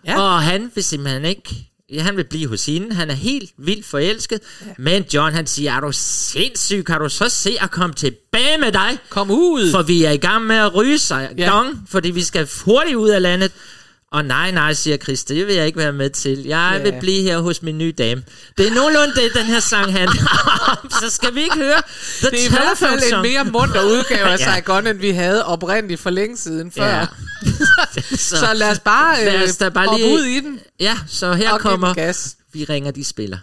[0.06, 0.20] Ja.
[0.20, 4.40] og han vil simpelthen ikke, han vil blive hos hende, han er helt vildt forelsket,
[4.66, 4.72] ja.
[4.78, 8.72] men John han siger, er du sindssyg, kan du så se at komme tilbage med
[8.72, 8.98] dig?
[9.08, 9.70] Kom ud!
[9.70, 11.46] For vi er i gang med at ryge sig Ja.
[11.50, 13.52] dong, fordi vi skal hurtigt ud af landet.
[14.12, 16.42] Og nej, nej, siger Chris, det vil jeg ikke være med til.
[16.44, 16.90] Jeg Ja.
[16.90, 18.22] vil blive her hos min nye dame.
[18.58, 20.22] Det er nogenlunde det, den her sang handler
[20.82, 20.90] om.
[21.02, 21.82] Så skal vi ikke høre
[22.20, 24.44] The det er i hvert fald en Telephone mere munter udgave af Ja.
[24.44, 26.86] Saigon, end vi havde oprindeligt for længe siden før.
[26.86, 27.06] Ja.
[28.16, 30.60] så, så lad os bare, Lad øh, os da bare hoppe lige- ud i den
[30.80, 32.36] Ja, så her kommer gas.
[32.52, 33.38] Vi ringer, de spiller.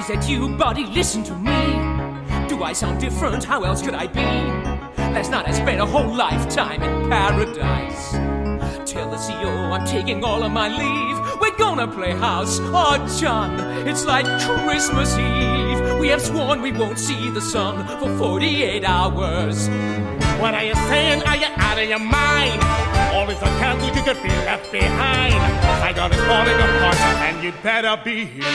[0.00, 0.86] Is that you, buddy?
[0.86, 2.48] Listen to me.
[2.48, 3.44] Do I sound different?
[3.44, 4.30] How else could I be?
[5.14, 8.12] Last night I spent a whole lifetime in paradise.
[8.90, 11.40] Tell the CEO I'm taking all of my leave.
[11.40, 12.58] We're gonna play house.
[12.62, 14.24] Oh, John, it's like
[14.64, 15.98] Christmas Eve.
[15.98, 19.68] We have sworn we won't see the sun for 48 hours.
[20.40, 21.22] What are you saying?
[21.24, 22.62] Are you out of your mind?
[23.12, 25.34] All is canceled, you could be left behind.
[25.82, 26.96] Saigon is falling apart,
[27.28, 28.46] and you'd better be here.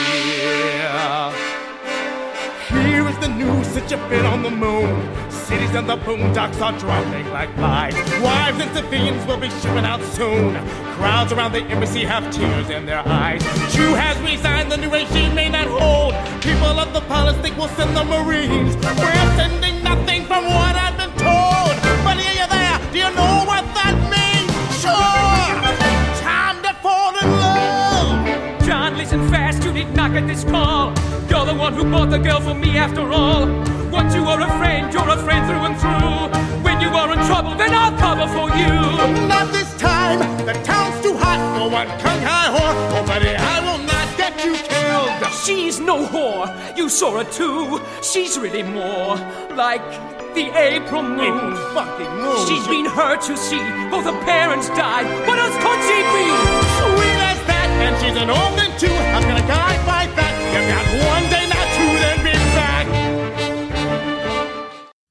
[2.68, 4.90] Here is the news that you've been on the moon.
[5.30, 7.94] Cities and the boondocks are dropping like flies.
[8.20, 10.56] Wives and civilians will be shipping out soon.
[10.96, 13.42] Crowds around the embassy have tears in their eyes.
[13.72, 16.14] Chu has resigned, the new regime may not hold.
[16.42, 18.74] People of the palace think we'll send the Marines.
[18.74, 21.55] We're sending nothing from what I've been told.
[22.96, 24.48] Do you know what that means?
[24.80, 25.60] Sure!
[26.24, 28.64] Time to fall in love!
[28.64, 30.94] John, listen fast, you need not get this call.
[31.28, 33.44] You're the one who bought the girl for me after all.
[33.92, 36.64] Once you are a friend, you're a friend through and through.
[36.64, 38.72] When you are in trouble, then I'll cover for you.
[39.28, 40.20] Not this time.
[40.46, 42.76] The town's too hot for one kung high whore.
[42.96, 43.95] Oh, buddy, I will not get you killed.
[45.46, 46.48] She's no whore.
[46.76, 47.80] You saw her too.
[48.02, 49.14] She's really more
[49.54, 49.80] like
[50.34, 51.52] the April moon.
[51.52, 52.46] It fucking moon.
[52.48, 53.62] She's been hurt, you see.
[53.88, 55.06] Both her parents died.
[55.28, 56.26] What else could she be?
[56.82, 58.98] Sweet as that, and she's an orphan too.
[59.14, 60.34] How can a guy fight that?
[60.50, 62.86] You got one day, not two, then be back.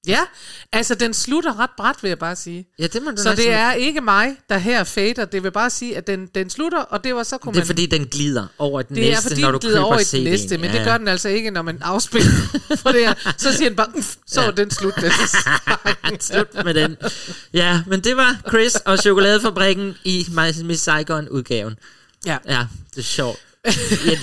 [0.04, 0.28] Yeah.
[0.73, 2.67] Altså den slutter ret bræt, vil jeg bare sige.
[2.80, 5.25] Ja, det må du Så det er ikke mig, der her fader.
[5.25, 7.62] Det vil bare sige, at den, den slutter, og det var så kunne Det er
[7.62, 7.67] man...
[7.67, 9.86] fordi, den glider over i den det er næste, fordi, når den du glider køber
[9.86, 10.15] over CD'en.
[10.15, 10.84] den næste, men Ja, det ja.
[10.91, 12.32] gør den altså ikke, når man afspiller
[12.84, 13.34] for det her.
[13.38, 14.93] Så siger den bare, "Uf, så er den slut.
[14.95, 15.12] Den
[16.19, 16.97] Slut med den.
[17.54, 20.28] Ja, men det var Chris og Chokoladefabrikken i
[20.63, 21.75] Miss Saigon-udgaven.
[22.25, 22.38] Ja.
[22.47, 23.39] Ja, det er sjovt.
[23.65, 23.71] Ja,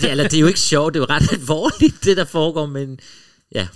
[0.00, 2.66] det, eller det er jo ikke sjovt, det er jo ret alvorligt, det der foregår,
[2.66, 3.00] men
[3.55, 3.66] ja.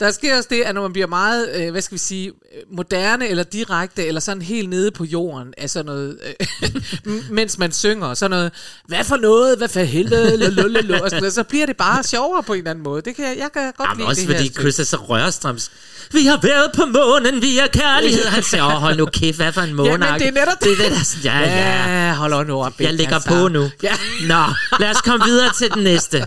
[0.00, 2.76] Der sker også det, at når man bliver meget, øh, hvad skal vi sige, øh,
[2.76, 6.18] moderne eller direkte, eller sådan helt nede på jorden, af sådan noget,
[6.62, 6.70] øh,
[7.38, 8.52] mens man synger, sådan noget,
[8.86, 12.42] hvad for noget, hvad for helvede, lulululu, og sådan noget, så bliver det bare sjovere
[12.42, 13.02] på en eller anden måde.
[13.02, 14.60] Det kan jeg, jeg kan godt Jamen, lide også det her fordi stykke.
[14.60, 15.70] Chris er så rørstrøms.
[16.12, 18.24] Vi har været på månen, vi er kærlighed.
[18.24, 19.90] Han siger, åh, hold nu kæft, hvad for en måne.
[19.90, 20.72] Jamen, det er netop det.
[20.72, 22.06] er det der, ja, ja.
[22.06, 22.80] Ja, hold nu op.
[22.80, 23.28] Jeg lægger altså.
[23.28, 23.70] på nu.
[23.82, 23.92] Ja.
[24.28, 24.44] Nå,
[24.80, 26.26] lad os komme videre til den næste.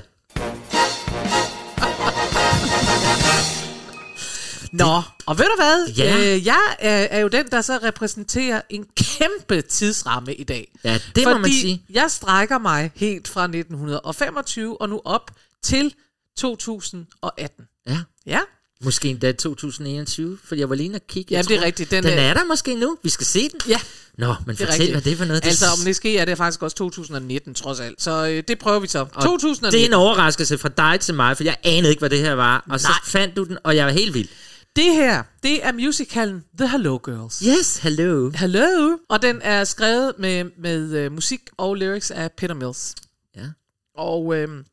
[4.73, 5.87] Nå, og ved du hvad?
[5.97, 6.35] Ja.
[6.35, 10.71] Øh, jeg er, er jo den, der så repræsenterer en kæmpe tidsramme i dag.
[10.83, 11.81] Ja, det må man sige.
[11.89, 15.31] jeg strækker mig helt fra 1925 og nu op
[15.63, 15.93] til
[16.37, 17.65] 2018.
[17.87, 18.39] Ja, Ja,
[18.81, 21.31] måske endda 2021, for jeg var lige inde og kigge.
[21.31, 21.91] Ja, Jeg det er tror, rigtigt.
[21.91, 22.97] Den Den, er- er der måske nu.
[23.03, 23.59] Vi skal se den.
[23.67, 23.79] ja
[24.17, 24.91] Nå, men det er fortæl, rigtigt.
[24.91, 25.45] hvad det er for noget.
[25.45, 28.01] Altså, om det sker, er det faktisk også 2019, trods alt.
[28.01, 28.99] Så øh, det prøver vi så.
[28.99, 29.71] Og 2019.
[29.79, 32.33] Det er en overraskelse fra dig til mig, for jeg anede ikke, hvad det her
[32.33, 32.63] var.
[32.69, 32.97] Og så Nej.
[33.05, 34.27] fandt du den, og jeg var helt vild.
[34.75, 37.39] Det her, det er musicalen The Hello Girls.
[37.39, 38.31] Yes, hello.
[38.35, 38.97] Hello.
[39.09, 42.95] Og den er skrevet med, med uh, musik og lyrics af Peter Mills.
[43.35, 43.45] Ja.
[43.95, 44.65] Og øhm,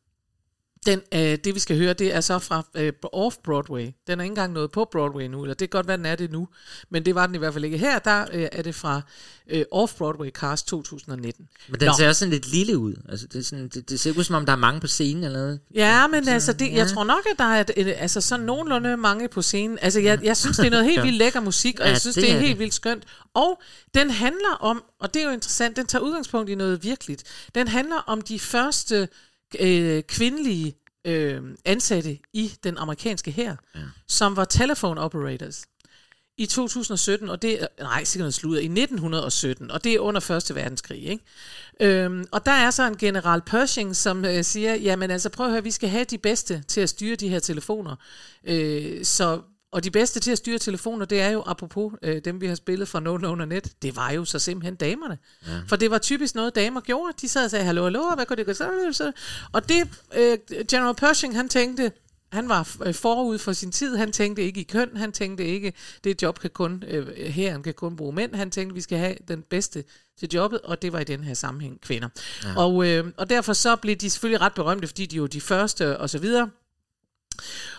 [0.87, 4.03] den, øh, det vi skal høre, det er så fra øh, Off-Broadway.
[4.07, 6.16] Den er ikke engang nået på Broadway nu, eller det kan godt være, den er
[6.16, 6.49] det nu.
[6.90, 7.79] Men det var den i hvert fald ikke.
[7.79, 9.01] Her der øh, er det fra
[9.51, 11.49] øh, Off-Broadway Cast 2019.
[11.69, 11.93] Men den Nå.
[11.99, 12.95] ser også sådan lidt lille ud.
[13.09, 15.25] Altså, det, er sådan, det, det ser ud, som om der er mange på scenen
[15.25, 15.61] eller noget.
[15.75, 16.77] Ja, men altså, det, ja.
[16.77, 19.79] jeg tror nok, at der er et, et, altså, sådan nogenlunde mange på scenen.
[19.83, 22.14] Altså, jeg, jeg synes, det er noget helt vildt lækker musik, og Ja, jeg synes,
[22.14, 22.59] det det er, er helt det.
[22.59, 23.05] vildt skønt.
[23.35, 23.62] Og
[23.95, 27.25] den handler om, og det er jo interessant, den tager udgangspunkt i noget virkeligt.
[27.55, 29.09] Den handler om de første
[29.59, 33.81] øh, kvindelige øh, ansatte i den amerikanske hær, ja.
[34.09, 35.65] som var telephone operators
[36.41, 40.55] i 2017, og det nej, sikkert noget sludder, i 1917, og det er under Første
[40.55, 41.25] Verdenskrig, ikke?
[41.81, 45.53] Øhm, og der er så en general Pershing, som øh, siger, jamen altså prøv at
[45.53, 47.97] høre, vi skal have de bedste til at styre de her telefoner.
[48.45, 49.41] Øh, så,
[49.72, 52.54] og de bedste til at styre telefoner, det er jo, apropos øh, dem, vi har
[52.54, 55.18] spillet fra No No Net, det var jo så simpelthen damerne.
[55.46, 55.61] Ja.
[55.66, 57.14] For det var typisk noget, damer gjorde.
[57.20, 59.12] De sad og sagde, hallo, hallo, hvad kunne det så?
[59.52, 61.92] Og det, øh, General Pershing, han tænkte,
[62.33, 63.96] han var øh, forud for sin tid.
[63.96, 64.96] Han tænkte ikke i køn.
[64.96, 65.72] Han tænkte ikke,
[66.04, 68.35] det job kan kun, øh, herren kan kun bruge mænd.
[68.35, 69.85] Han tænkte, vi skal have den bedste
[70.18, 72.09] til jobbet, og det var i den her sammenhæng kvinder.
[72.44, 72.56] Ja.
[72.56, 75.98] Og, øh, og derfor så blev de selvfølgelig ret berømte, fordi de jo de første
[75.98, 76.50] og så videre.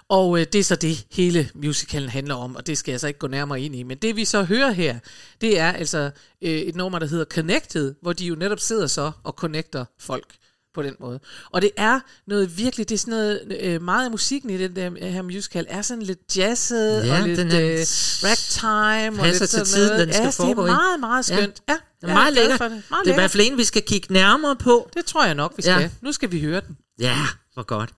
[0.10, 3.08] Og øh, det er så det, hele musicalen handler om, og det skal jeg så
[3.08, 3.84] ikke gå nærmere ind i.
[3.84, 5.00] Men det vi så hører her,
[5.42, 6.12] det er altså
[6.44, 10.26] øh, et nummer, der hedder Connected, hvor de jo netop sidder så og connecter folk
[10.74, 11.20] på den måde.
[11.52, 14.76] Og det er noget virkelig, det er sådan noget, øh, meget af musikken i den
[14.76, 17.80] der her musical er sådan lidt jazzet, Ja, og lidt den er- øh,
[18.24, 20.08] ragtime, og lidt til sådan tiden, noget.
[20.08, 21.36] den skal ja, foregå det er meget, meget Ja.
[21.36, 21.62] skønt.
[21.70, 22.60] Ja, Det jeg er meget lækkert.
[22.60, 22.70] Det.
[22.90, 24.90] Meget det er i hvert fald en, vi skal kigge nærmere på.
[24.94, 25.76] Det tror jeg nok, vi Ja.
[25.78, 25.92] skal.
[26.02, 26.78] Nu skal vi høre den.
[27.00, 27.18] Ja,
[27.54, 27.90] hvor godt.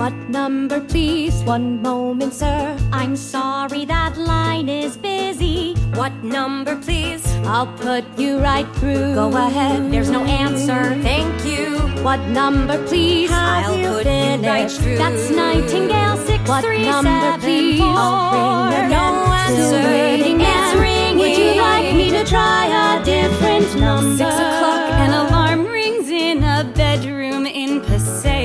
[0.00, 1.42] What number, please?
[1.44, 2.74] One moment, sir.
[2.90, 5.74] I'm sorry, that line is busy.
[5.92, 7.22] What number, please?
[7.44, 9.12] I'll put you right through.
[9.14, 10.96] Go ahead, there's no answer.
[11.02, 11.76] Thank you.
[12.02, 13.28] What number, please?
[13.30, 14.96] I'll put you right through.
[14.96, 17.80] That's Nightingale six what three number, seven, please?
[17.80, 17.88] Four.
[17.90, 19.04] I'll ring no
[19.44, 19.86] answer.
[19.86, 21.18] Waiting, it's ringing.
[21.18, 24.16] Would you like me to try a different number?
[24.16, 28.39] Six o'clock, an alarm rings in a bedroom in Passaic.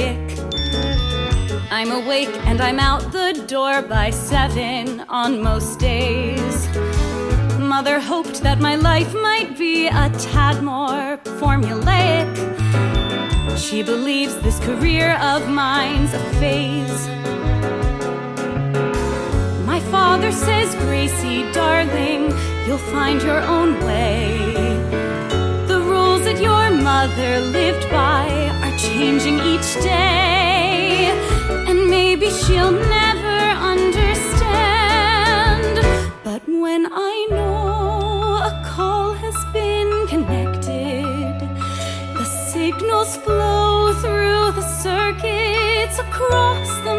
[1.78, 6.58] I'm awake and I'm out the door by seven on most days.
[7.60, 12.32] Mother hoped that my life might be a tad more formulaic.
[13.58, 17.10] She believes this career of mine's a phase.
[19.66, 22.32] My father says, Gracie, darling,
[22.66, 24.54] you'll find your own way.
[25.68, 28.30] The rules that your mother lived by
[28.64, 30.55] are changing each day.
[32.18, 33.40] Maybe she'll never
[33.74, 34.56] understand.
[36.24, 41.36] But when I know a call has been connected,
[42.18, 46.96] the signals flow through the circuits across the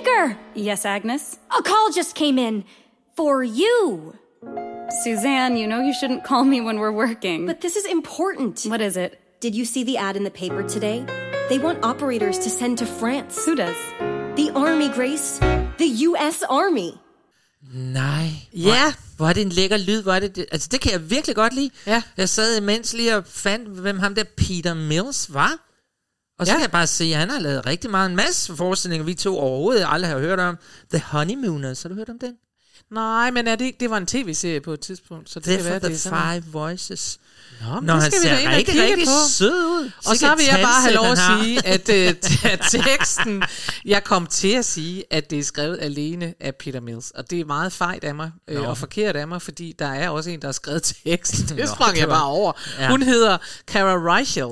[0.00, 0.38] me, Banker.
[0.54, 1.38] Yes, Agnes.
[1.56, 2.64] A call just came in
[3.16, 4.14] for you.
[5.04, 7.46] Suzanne, you know you shouldn't call me when we're working.
[7.46, 8.64] But this is important.
[8.66, 9.20] what is it?
[9.40, 11.04] Did you see the ad in the paper today?
[11.48, 13.44] They want operators to send to France.
[13.46, 13.76] Who does?
[14.36, 15.38] The Army, Grace.
[15.78, 16.42] The U.S.
[16.42, 16.92] Army.
[17.72, 18.30] Nej.
[18.52, 18.92] Ja.
[18.92, 21.10] Hvor, hvor er det en lækker lyd, hvor er det, det Altså, det kan jeg
[21.10, 21.70] virkelig godt lide.
[21.86, 22.02] Ja.
[22.16, 25.69] Jeg sad imens lige og fandt, hvem ham der Peter Mills var.
[26.40, 26.56] Og så Ja.
[26.56, 29.38] kan jeg bare se, at han har lavet rigtig meget, en masse forestillinger, vi to
[29.38, 30.56] overhovedet aldrig har hørt om.
[30.92, 32.32] The Honeymooners, har du hørt om den?
[32.92, 35.56] Nej, men er det ikke, det var en tv-serie på et tidspunkt, så det Det
[35.56, 36.42] kan er være, for det The er sådan.
[36.42, 37.18] Five Voices.
[37.60, 39.28] Nå, det han skal vi da ser rigtig, rigtig på.
[39.30, 39.90] sød ud.
[40.06, 42.14] Og så vil jeg bare have lov at sige, at, øh,
[42.52, 43.42] at teksten,
[43.84, 47.10] jeg kom til at sige, at det er skrevet alene af Peter Mills.
[47.10, 50.08] Og det er meget fejt af mig, øh, og forkert af mig, fordi der er
[50.08, 51.48] også en, der har skrevet teksten.
[51.48, 52.52] Det Nå, sprang det jeg bare over.
[52.78, 52.88] Ja.
[52.90, 54.48] Hun hedder Cara Reichel.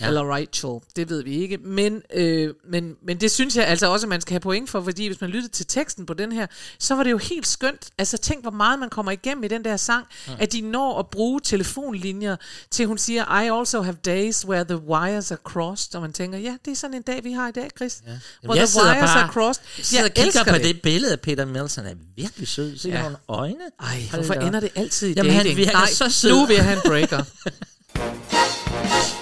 [0.00, 0.06] Ja.
[0.06, 1.56] Eller Rachel, det ved vi ikke.
[1.58, 4.82] Men, øh, men, men det synes jeg altså også, at man skal have point for,
[4.82, 6.46] fordi hvis man lyttede til teksten på den her,
[6.78, 7.90] så var det jo helt skønt.
[7.98, 10.32] Altså tænk, hvor meget man kommer igennem i den der sang, ja.
[10.38, 12.36] at de når at bruge telefonlinjer
[12.70, 16.38] til, hun siger, I also have days where the wires are crossed, og man tænker,
[16.38, 18.02] ja, det er sådan en dag, vi har i dag, Chris.
[18.06, 18.12] Ja.
[18.42, 19.62] Hvor jeg the wires bare are crossed.
[19.78, 20.64] jeg sidder Jeg og kigger på det.
[20.64, 20.82] det.
[20.82, 21.74] billede af Peter Mills.
[21.74, 22.78] Han er virkelig sød.
[22.78, 22.96] Se Ja.
[22.96, 23.02] ja.
[23.02, 23.56] nogle øjne.
[23.80, 25.56] Ej, hvorfor ender det altid i Jamen, han dating?
[25.56, 26.30] virker Nej, så sød.
[26.30, 27.22] nu vil jeg have en breaker.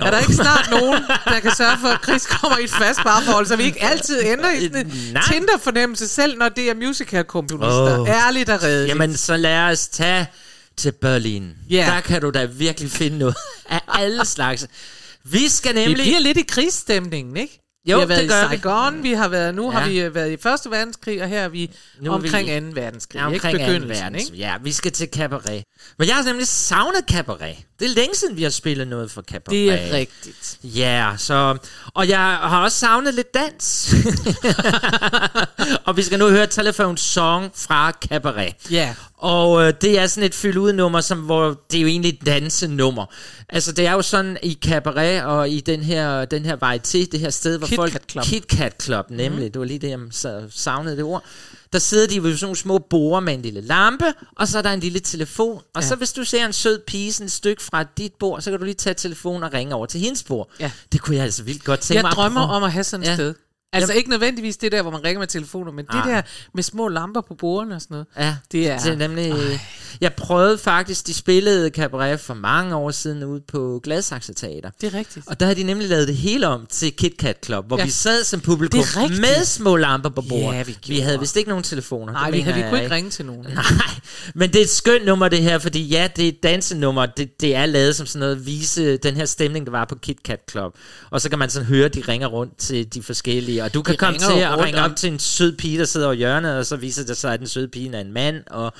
[0.00, 2.98] Er der ikke snart nogen, der kan sørge for, at Chris kommer i et fast
[2.98, 4.92] parforhold, så vi ikke altid ender i sådan en.
[5.30, 7.98] Tinder-fornemmelse, selv når det er musical-komponister?
[8.00, 8.08] Åh.
[8.08, 8.88] Ærligt og redeligt.
[8.88, 10.26] Jamen, så lad os tage
[10.76, 11.50] til Berlin.
[11.70, 11.86] Ja.
[11.94, 13.34] Der kan du da virkelig finde noget
[13.70, 14.66] af alle slags.
[15.24, 15.96] Vi skal vi nemlig...
[16.04, 17.61] bliver lidt i krigsstemningen, ikke?
[17.86, 18.56] Jo, vi har været det gør i vi.
[18.56, 19.78] Saigon, vi har været, nu ja.
[19.78, 22.80] har vi været i Første Verdenskrig, og her er vi Nu omkring vi- 2.
[22.80, 23.18] verdenskrig.
[23.18, 23.36] Ja, ikke?
[23.36, 24.24] omkring anden Begyndelsen, verdens.
[24.24, 24.36] ikke?
[24.36, 25.64] Ja, vi skal til cabaret.
[25.98, 27.56] Men jeg har nemlig savnet cabaret.
[27.78, 29.50] Det er længe siden, vi har spillet noget for cabaret.
[29.50, 30.58] Det er rigtigt.
[30.64, 31.58] Ja, så...
[31.94, 33.94] Og jeg har også savnet lidt dans.
[35.86, 38.54] og vi skal nu høre Telephone Song fra cabaret.
[38.70, 38.94] Ja.
[39.22, 42.08] Og øh, det er sådan et fyld ud nummer, som, hvor det er jo egentlig
[42.08, 43.06] et dansenummer.
[43.48, 47.12] Altså det er jo sådan i cabaret og i den her, den her vej til,
[47.12, 47.92] det her sted, hvor Kit folk...
[47.92, 48.24] Kat Club.
[48.24, 49.44] Kit Kat Club, nemlig.
[49.46, 49.52] Mm.
[49.52, 51.24] Det var lige det, jeg sa- savnede det ord.
[51.72, 54.04] Der sidder de ved sådan nogle små borer med en lille lampe,
[54.36, 55.62] og så er der en lille telefon.
[55.74, 55.88] Og ja.
[55.88, 58.58] så hvis du ser en sød pige sådan et stykke fra dit bord, så kan
[58.58, 60.48] du lige tage telefonen og ringe over til hendes bord.
[60.60, 60.70] Ja.
[60.92, 62.10] Det kunne jeg altså vildt godt tænke Jeg mig.
[62.10, 63.14] at drømmer om at have sådan et Ja.
[63.14, 63.34] sted.
[63.74, 66.10] Altså ikke nødvendigvis det der, hvor man ringer med telefoner, men det Nej.
[66.14, 66.22] der
[66.54, 68.06] med små lamper på bordene og sådan noget.
[68.18, 69.60] Ja, Det er- det er nemlig...
[70.00, 74.70] Jeg prøvede faktisk, de spillede cabaret for mange år siden ude på Gladsaxe Teater.
[74.80, 75.26] Det er rigtigt.
[75.28, 77.84] Og der havde de nemlig lavet det hele om til Kit Kat Club, hvor Ja.
[77.84, 80.56] vi sad som publikum med små lamper på bordet.
[80.56, 82.12] Ja, vi vi havde vist ikke nogen telefoner.
[82.12, 83.46] Nej, vi, havde, vi kunne ikke ringe til nogen.
[83.54, 83.64] Nej,
[84.34, 87.40] men det er et skønt nummer det her, fordi ja, det er et dansenummer, det,
[87.40, 90.22] det er lavet som sådan noget at vise den her stemning, der var på Kit
[90.22, 90.74] Kat Club.
[91.10, 93.96] Og så kan man sådan høre, de ringer rundt til de forskellige, og du kan
[93.96, 96.76] komme til at ringe op til en sød pige, der sidder over hjørnet, og så
[96.76, 98.72] viser det sig, at den søde pige er en mand, og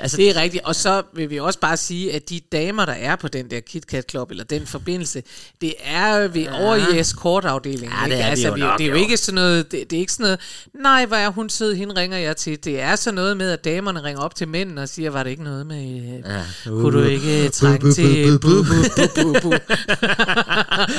[0.00, 0.64] altså, Det er rigtigt.
[0.64, 3.60] Og så vil vi også bare sige, at de damer, der er på den der
[3.60, 5.22] Kit Kat Club, eller den forbindelse,
[5.60, 6.64] det er vi ja.
[6.64, 7.92] over i escortafdelingen.
[8.00, 8.22] Ja, det ikke?
[8.22, 9.00] er vi altså, jo vi, nok, det er jo jo.
[9.00, 10.40] ikke sådan noget, det, det er ikke sådan noget,
[10.74, 12.64] nej, hvor er hun sød, hende ringer jeg til.
[12.64, 15.30] Det er sådan noget med, at damerne ringer op til mændene og siger, var det
[15.30, 16.34] ikke noget med, ja.
[16.34, 16.42] Ja.
[16.64, 18.38] kunne du ikke trænge til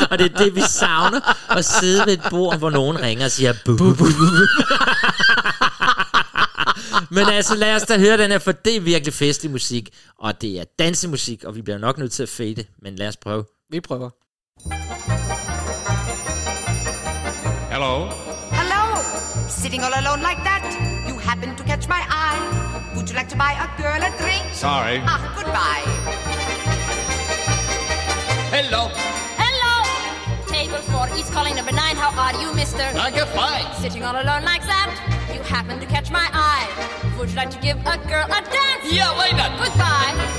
[0.10, 3.32] og det er det, vi savner, at sidde ved et bord, hvor nogen ringer og
[3.32, 4.06] siger, bu, bu, bu, bu.
[7.12, 10.42] Men altså, lad os da høre den her, for det er virkelig festlig musik, og
[10.42, 13.46] det er dansemusik, og vi bliver nok nødt til at fade, men lad os prøve.
[13.72, 14.10] Vi prøver.
[17.74, 17.94] Hello?
[18.60, 18.84] Hello!
[19.50, 20.64] Sitting all alone like that,
[21.10, 22.42] you happen to catch my eye.
[22.96, 24.44] Would you like to buy a girl a drink?
[24.54, 24.98] Sorry.
[25.14, 25.86] Ah, goodbye.
[28.56, 28.82] Hello?
[29.44, 29.74] Hello!
[30.54, 31.96] Table 4, East calling number 9.
[31.96, 32.84] How are you, mister?
[33.06, 33.68] I get fine.
[33.82, 34.90] Sitting all alone like that,
[35.50, 36.68] you happen to catch my eye.
[37.18, 38.92] Would you like to give a girl a dance?
[38.92, 39.58] Yeah, why not?
[39.58, 40.39] Goodbye.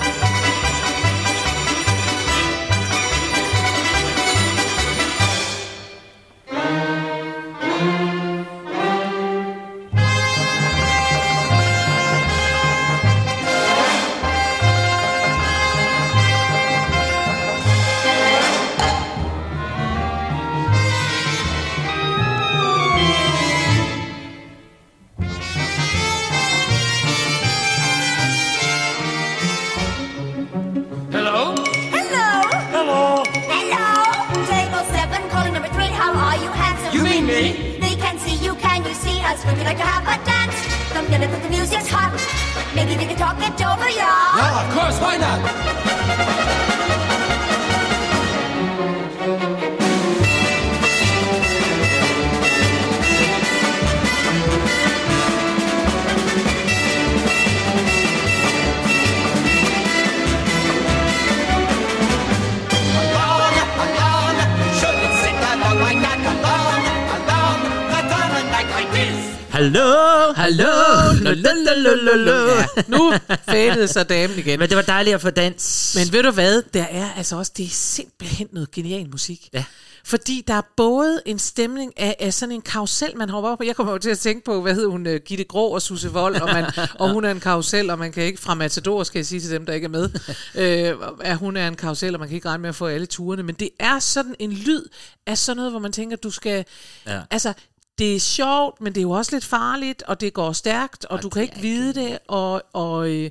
[73.81, 74.59] Fadede så damen igen.
[74.59, 75.97] Men det var dejligt at få dans.
[75.99, 79.49] Men ved du hvad, der er altså også, det er simpelthen noget genial musik.
[79.53, 79.65] Ja.
[80.05, 83.63] Fordi der er både en stemning af, af sådan en karusel, man hopper op.
[83.65, 86.13] Jeg kommer jo til at tænke på, hvad hed hun, uh, Gitte Grå og Susse
[86.13, 86.65] Vold, og, man,
[87.01, 89.51] og hun er en karusel, og man kan ikke, fra Matador skal jeg sige til
[89.51, 90.11] dem, der ikke er med,
[90.95, 93.07] øh, at hun er en karusel, og man kan ikke regne med at få alle
[93.07, 93.43] turene.
[93.43, 94.85] Men det er sådan en lyd
[95.27, 96.65] af sådan noget, hvor man tænker, du skal...
[97.07, 97.21] Ja.
[97.31, 97.53] Altså,
[97.99, 101.17] det er sjovt, men det er jo også lidt farligt, og det går stærkt, og,
[101.17, 102.63] og du kan ikke vide det, og...
[102.73, 103.31] og øh,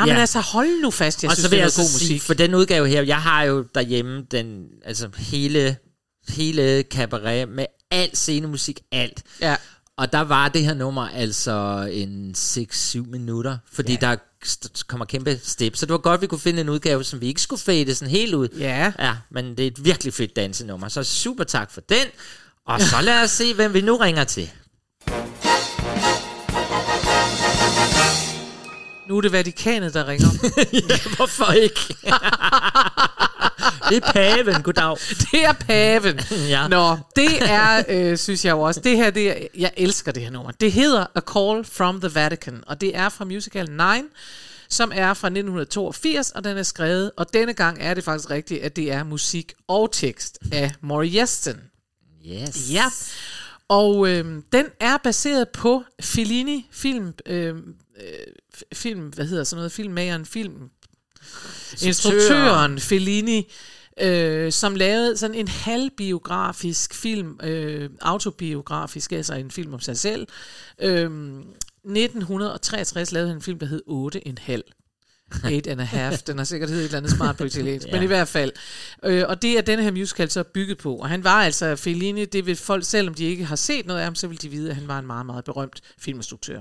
[0.00, 0.20] Nej, men Ja.
[0.20, 1.98] altså, hold nu fast, jeg og synes, så vil det er jeg noget så god
[1.98, 2.22] sige, musik.
[2.22, 5.76] for den udgave her, jeg har jo derhjemme den, altså hele,
[6.28, 9.22] hele cabaret med alt scenemusik, alt.
[9.40, 9.56] Ja.
[9.96, 13.98] Og der var det her nummer altså en 6-7 minutter, fordi ja.
[14.00, 14.16] der
[14.86, 15.76] kommer kæmpe step.
[15.76, 18.10] Så det var godt, vi kunne finde en udgave, som vi ikke skulle fade sådan
[18.10, 18.48] helt ud.
[18.58, 18.92] Ja.
[18.98, 20.88] Ja, men det er et virkelig fedt dansenummer.
[20.88, 22.06] Så super tak for den.
[22.66, 24.50] Og så lad os se, hvem vi nu ringer til.
[29.10, 30.28] Nu er det Vatikanet, der ringer.
[31.16, 31.80] Hvorfor ikke?
[33.88, 34.96] det er paven, goddag.
[35.32, 36.20] det er paven.
[36.48, 36.68] Ja.
[36.68, 40.22] Nå, det er, øh, synes jeg jo også, det her, det er, jeg elsker det
[40.22, 40.50] her nummer.
[40.50, 43.76] Det hedder A Call from the Vatican, og det er fra musical 9,
[44.68, 48.62] som er fra 1982, og den er skrevet, og denne gang er det faktisk rigtigt,
[48.62, 51.60] at det er musik og tekst af Maury Yeston.
[52.26, 52.72] Yes.
[52.72, 52.84] Ja,
[53.68, 57.54] og øh, den er baseret på Fellini film, øh,
[58.74, 60.70] film, hvad hedder sådan noget, filmmageren, film,
[61.82, 63.52] instruktøren Fellini,
[64.00, 70.26] øh, som lavede sådan en halvbiografisk film, øh, autobiografisk, altså en film om sig selv.
[70.78, 71.10] Øh,
[71.84, 74.79] 1963 lavede han en film, der hed 8,5.
[75.44, 76.18] Eight and a half.
[76.18, 77.86] Den har sikkert heddet et eller andet smart på italiensk.
[77.88, 77.92] ja.
[77.92, 78.52] Men i hvert fald.
[79.04, 80.96] Øh, og det er denne her musical så bygget på.
[80.96, 84.06] Og han var altså Fellini, det vil folk, selvom de ikke har set noget af
[84.06, 86.60] ham, så vil de vide, at han var en meget, meget berømt filminstruktør.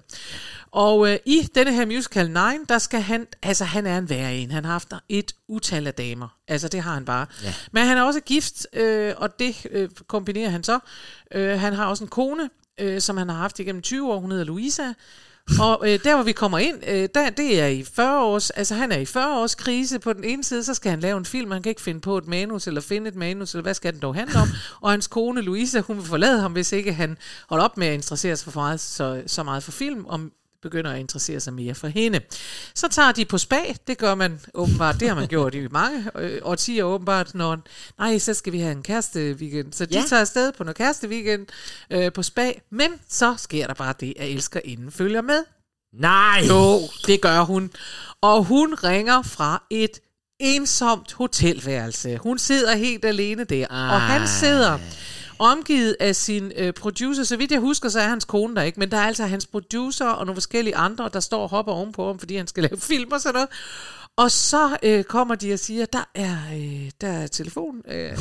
[0.71, 2.33] Og øh, i denne her musical 9,
[2.69, 4.51] der skal han, altså han er en værre en.
[4.51, 6.27] Han har haft et utal af damer.
[6.47, 7.25] Altså det har han bare.
[7.43, 7.53] Ja.
[7.71, 10.79] Men han er også gift, øh, og det øh, kombinerer han så.
[11.33, 14.19] Øh, han har også en kone, øh, som han har haft igennem 20 år.
[14.19, 14.93] Hun hedder Louisa.
[15.59, 18.75] Og øh, der hvor vi kommer ind, øh, der, det er i 40 års, altså
[18.75, 19.99] han er i 40 års krise.
[19.99, 22.17] På den ene side, så skal han lave en film, han kan ikke finde på
[22.17, 24.47] et manus, eller finde et manus, eller hvad skal den dog handle om.
[24.81, 27.17] Og hans kone Louisa, hun vil forlade ham, hvis ikke han
[27.49, 30.31] holder op med at interessere sig for meget, så, så meget for film, om
[30.61, 32.19] begynder at interessere sig mere for hende.
[32.75, 36.11] Så tager de på spa, det gør man åbenbart, det har man gjort i mange
[36.15, 37.57] øh, årtier åbenbart, når,
[37.99, 39.73] nej, så skal vi have en kæreste weekend.
[39.73, 40.03] Så de Ja.
[40.09, 41.47] tager afsted på noget kæreste weekend
[41.89, 45.43] øh, på spa, men så sker der bare det, at elsker inden følger med.
[45.93, 46.45] Nej!
[46.49, 47.71] Jo, det gør hun.
[48.21, 49.99] Og hun ringer fra et
[50.39, 52.17] ensomt hotelværelse.
[52.17, 53.95] Hun sidder helt alene der, Ej.
[53.95, 54.79] og han sidder
[55.39, 57.23] omgivet af sin øh, producer.
[57.23, 59.45] Så vidt jeg husker, så er hans kone der ikke, men der er altså hans
[59.45, 62.77] producer og nogle forskellige andre, der står og hopper ovenpå ham, fordi han skal lave
[62.77, 63.49] film og sådan noget.
[64.19, 67.75] Og så øh, kommer de og siger, der er, øh, der er telefon.
[67.91, 68.11] Øh,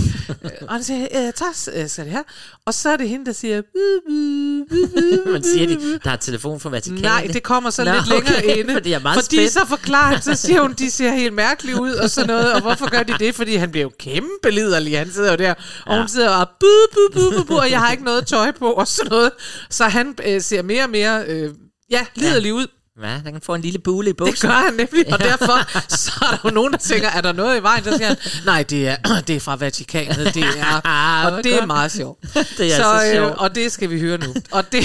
[0.45, 2.23] øh, og han siger, øh, tak, øh, så er det her.
[2.67, 6.11] Og så er det hende, der siger, "Bip, bip, bip, bip, Man siger de, der
[6.11, 7.03] er telefon fra Vatikanet.
[7.03, 8.73] Nej, det kommer så Nå, lidt længere okay, inde.
[8.73, 9.53] Fordi jeg er meget fordi spændt.
[9.53, 12.53] så forklarer så siger hun, de ser helt mærkelige ud og sådan noget.
[12.53, 13.35] Og hvorfor gør de det?
[13.35, 14.99] Fordi han bliver jo kæmpe liderlig.
[14.99, 15.55] Han sidder jo der,
[15.87, 15.99] og Ja.
[15.99, 18.73] hun sidder og bu, bu, bu, bu, bu, og jeg har ikke noget tøj på
[18.73, 19.31] og sådan noget.
[19.71, 21.51] Så han øh, ser mere og mere, øh,
[21.91, 22.67] ja, liderlig ud.
[23.03, 24.35] Ja, den kan få en lille bule i buksen.
[24.35, 27.33] Det gør han nemlig, og derfor så er der jo nogen, der tænker, er der
[27.33, 27.85] noget i vejen?
[27.85, 28.97] Så siger han, nej, det er,
[29.27, 32.23] det er fra Vatikanet, det er, Ah, og det er meget sjovt.
[32.59, 33.35] Det er så øh, sjovt.
[33.39, 34.35] og det skal vi høre nu.
[34.53, 34.83] Og det,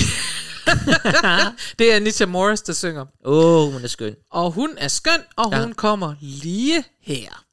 [1.80, 3.06] det er Anita Morris, der synger.
[3.26, 4.16] Åh, oh, hun er skøn.
[4.32, 5.58] Og hun er skøn, og Ja.
[5.58, 5.64] ja.
[5.64, 7.44] hun kommer lige her.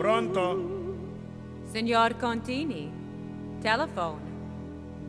[0.00, 0.56] Pronto?
[1.72, 2.88] Signor Contini,
[3.62, 4.33] telephone.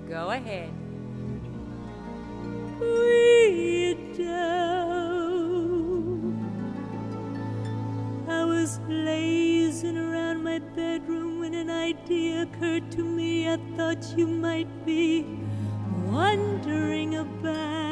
[0.08, 0.72] Go ahead.
[8.28, 14.28] I was lazing around my bedroom when an idea occurred to me I thought you
[14.28, 15.26] might be
[16.06, 17.85] wondering about.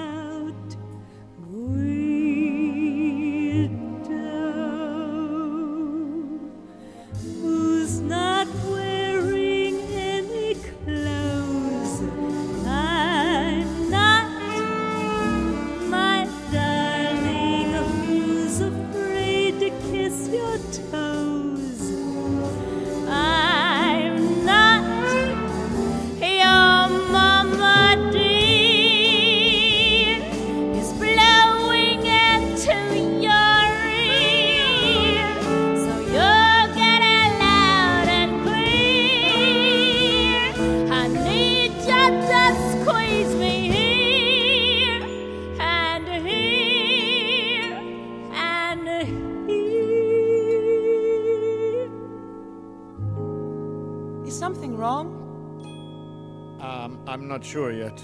[57.53, 58.03] Sure yet.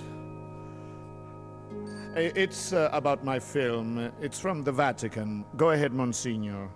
[2.15, 4.11] It's uh, about my film.
[4.21, 5.43] It's from the Vatican.
[5.57, 6.69] Go ahead, Monsignor.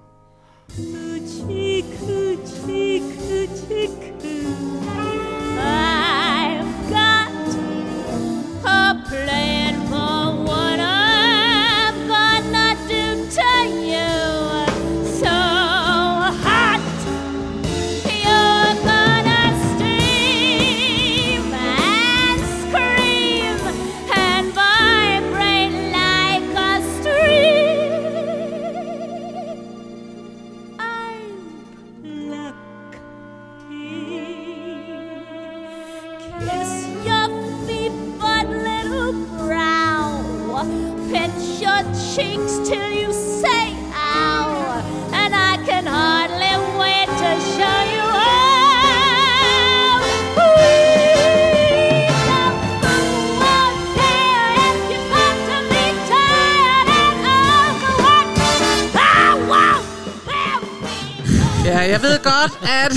[62.49, 62.91] Godt, at,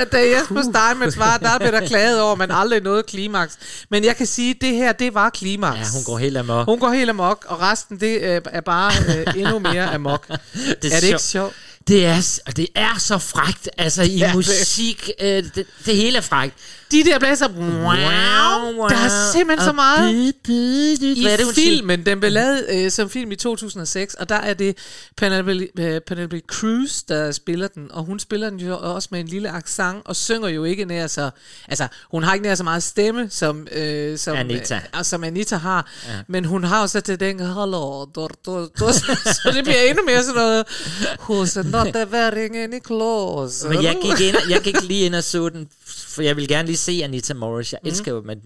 [0.00, 3.58] at da Jesper Steinmetz var, der blev der klaget over, at man aldrig nåede klimaks.
[3.90, 5.78] Men jeg kan sige, at det her, det var klimaks.
[5.78, 6.66] Ja, hun går helt amok.
[6.66, 10.26] Hun går helt amok, og resten, det øh, er bare øh, endnu mere amok.
[10.82, 11.54] Det er det ikke sjovt.
[11.88, 16.22] Det er, det er så frægt, altså i Ja, musik, øh, det, det hele er
[16.22, 16.54] frægt.
[16.90, 22.06] De der blæser, wow, der er simpelthen så meget i Hvad er det, filmen.
[22.06, 24.76] Den blev lavet øh, som film i 2006, og der er det
[25.16, 29.26] Penelope, øh, Penelope Cruz, der spiller den, og hun spiller den jo også med en
[29.26, 31.30] lille accent, og synger jo ikke nær så...
[31.68, 34.80] Altså, hun har ikke nær så meget stemme, som, øh, som, Anita.
[34.98, 36.12] Øh, som Anita har, Ja.
[36.28, 40.04] men hun har jo så til den, hallo, du, du, du, så det bliver endnu
[40.06, 40.64] mere sådan noget,
[41.20, 43.64] who's not wearing any clothes.
[43.68, 45.68] Men jeg gik, ind, jeg gik lige ind og så den,
[46.10, 47.72] for jeg vil gerne lige se Anita Morris.
[47.72, 48.38] Jeg elsker jo, men...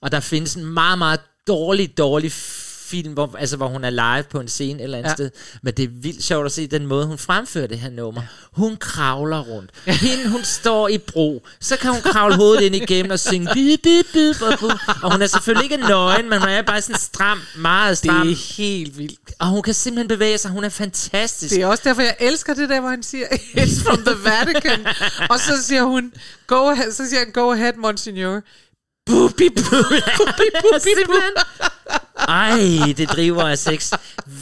[0.00, 2.32] Og der findes en meget, meget dårlig, dårlig
[2.90, 5.14] film, hvor, altså, hvor hun er live på en scene et eller andet Ja.
[5.14, 5.30] sted.
[5.62, 8.22] Men det er vildt sjovt at se den måde, hun fremfører det her nummer.
[8.52, 9.70] Hun kravler rundt.
[9.84, 11.42] Hende, hun står i bro.
[11.60, 15.02] Så kan hun kravle hovedet ind igennem og synge bip, bip, bip, og, bip.
[15.02, 18.26] og hun er selvfølgelig ikke nøgen, men hun er bare sådan stram, meget stram.
[18.26, 19.18] Det er helt vildt.
[19.38, 20.50] Og hun kan simpelthen bevæge sig.
[20.50, 21.54] Hun er fantastisk.
[21.54, 24.86] Det er også derfor, jeg elsker det der, hvor han siger, it's from the Vatican.
[25.30, 26.12] og så siger hun,
[26.46, 28.40] go ahead, så siger han, go ahead, monsignor.
[29.06, 31.32] Bubi, bubi, bubi, bubi, Simpelthen.
[32.18, 32.58] Ej,
[32.96, 33.92] det driver af sex.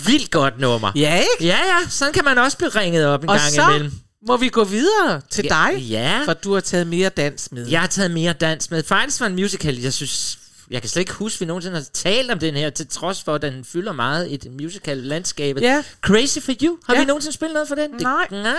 [0.06, 0.92] Vildt godt nummer.
[0.94, 1.46] Ja, ikke?
[1.46, 1.88] Ja, ja.
[1.88, 3.92] Sådan kan man også blive ringet op en Og gang så imellem.
[4.26, 6.22] må vi gå videre til Ja, dig, ja.
[6.24, 7.68] for du har taget mere dans med.
[7.68, 8.82] Jeg har taget mere dans med.
[8.82, 10.38] Faktisk var en musical, jeg synes...
[10.70, 13.22] Jeg kan slet ikke huske, at vi nogensinde har talt om den her, til trods
[13.22, 15.62] for, at den fylder meget i det musical-landskabet.
[15.62, 15.82] Ja.
[16.02, 16.76] Crazy for You.
[16.86, 17.00] Har Ja.
[17.00, 17.92] vi nogensinde spillet noget for den?
[17.92, 18.26] Det- Nej.
[18.30, 18.52] nej.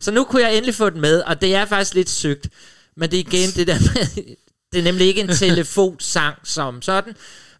[0.00, 2.48] Så nu kunne jeg endelig få den med, og det er faktisk lidt sygt.
[2.96, 4.24] Men det er igen det der med...
[4.72, 7.14] Det er nemlig ikke en telefonsang som sådan,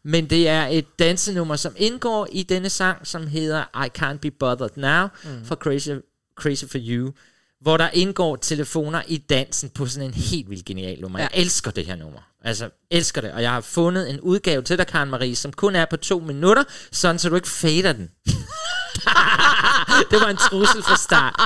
[0.04, 4.30] men det er et dansenummer, som indgår i denne sang, som hedder I Can't Be
[4.30, 5.44] Bothered Now, mm.
[5.44, 5.90] for Crazy,
[6.36, 7.12] Crazy for You,
[7.60, 11.18] hvor der indgår telefoner i dansen på sådan en helt vildt genial nummer.
[11.18, 11.28] Ja.
[11.32, 12.20] Jeg elsker det her nummer.
[12.44, 13.32] Altså, elsker det.
[13.32, 16.18] Og jeg har fundet en udgave til dig, Karen Marie, som kun er på to
[16.18, 18.10] minutter, sådan så du ikke fader den.
[20.10, 21.40] det var en trussel fra start.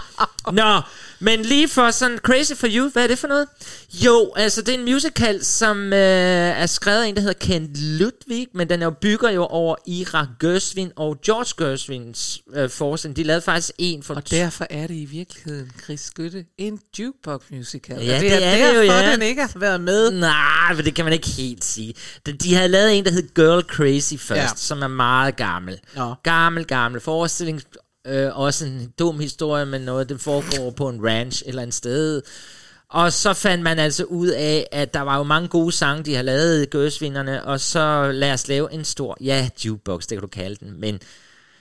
[0.52, 0.80] Nå,
[1.18, 3.46] men lige for sådan Crazy for You, hvad er det for noget?
[3.92, 5.98] Jo, altså det er en musical, som øh,
[6.62, 9.76] er skrevet af en, der hedder Ken Ludwig, men den er jo bygger jo over
[9.86, 13.16] Ira Gershwin og George Gershwins øh, forskning.
[13.16, 14.14] De lavede faktisk en for...
[14.14, 18.04] Og derfor er det i virkeligheden, Chris Skytte, en jukebox musical.
[18.04, 19.12] Ja, og det det er, er det jo, derfor, ja.
[19.12, 20.10] den ikke har været med.
[20.10, 21.94] Nej, men det kan man ikke helt sige.
[22.26, 24.56] De, de havde lavet en, der hed Girl Crazy først, ja.
[24.56, 25.80] som er meget gammel.
[25.96, 26.14] Nå.
[26.22, 27.62] Gammel, gammel forestilling.
[28.08, 32.22] Øh, også en dum historie, men noget, det foregår på en ranch eller andet sted.
[32.90, 36.14] Og så fandt man altså ud af, at der var jo mange gode sange, de
[36.14, 40.26] har lavet, Gershwinerne, og så lad os lave en stor, ja, jukebox, det kan du
[40.26, 41.00] kalde den, men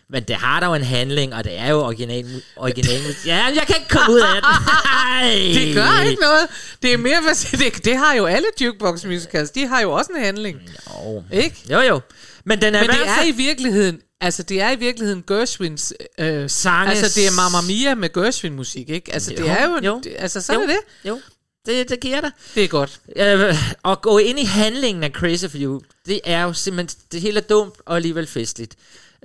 [0.09, 3.63] men det har der jo en handling, og det er jo original, original Ja, jeg
[3.67, 4.43] kan ikke komme ud af den.
[4.43, 5.31] Ej.
[5.59, 6.47] Det gør ikke noget.
[6.81, 9.51] Det er mere, hvad det, det har jo alle jukebox musicals.
[9.51, 10.61] De har jo også en handling.
[10.89, 11.23] Jo.
[11.31, 11.55] Ikke?
[11.71, 12.01] Jo, jo.
[12.43, 16.49] Men den er Men det er i virkeligheden, altså det er i virkeligheden Gershwins øh,
[16.49, 19.13] Sange- Altså det er Mamma Mia med Gershwin musik, ikke?
[19.13, 20.01] Altså det Jo, er jo, jo.
[20.03, 20.79] Det, altså sådan Jo, er det.
[21.09, 21.21] Jo,
[21.65, 22.31] det, det giver dig.
[22.55, 22.99] Det er godt.
[23.15, 23.55] Øh,
[23.91, 27.39] at gå ind i handlingen af Crazy for You, det er jo simpelthen, det hele
[27.39, 28.75] er dumt og alligevel festligt.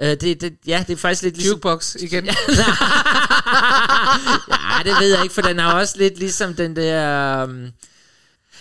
[0.03, 1.53] Øh, det, det, ja, det er faktisk lidt ligesom...
[1.55, 2.25] Jukebox igen.
[2.27, 2.35] ja,
[4.85, 7.45] det ved jeg ikke, for den er også lidt ligesom den der...
[7.45, 7.67] Um,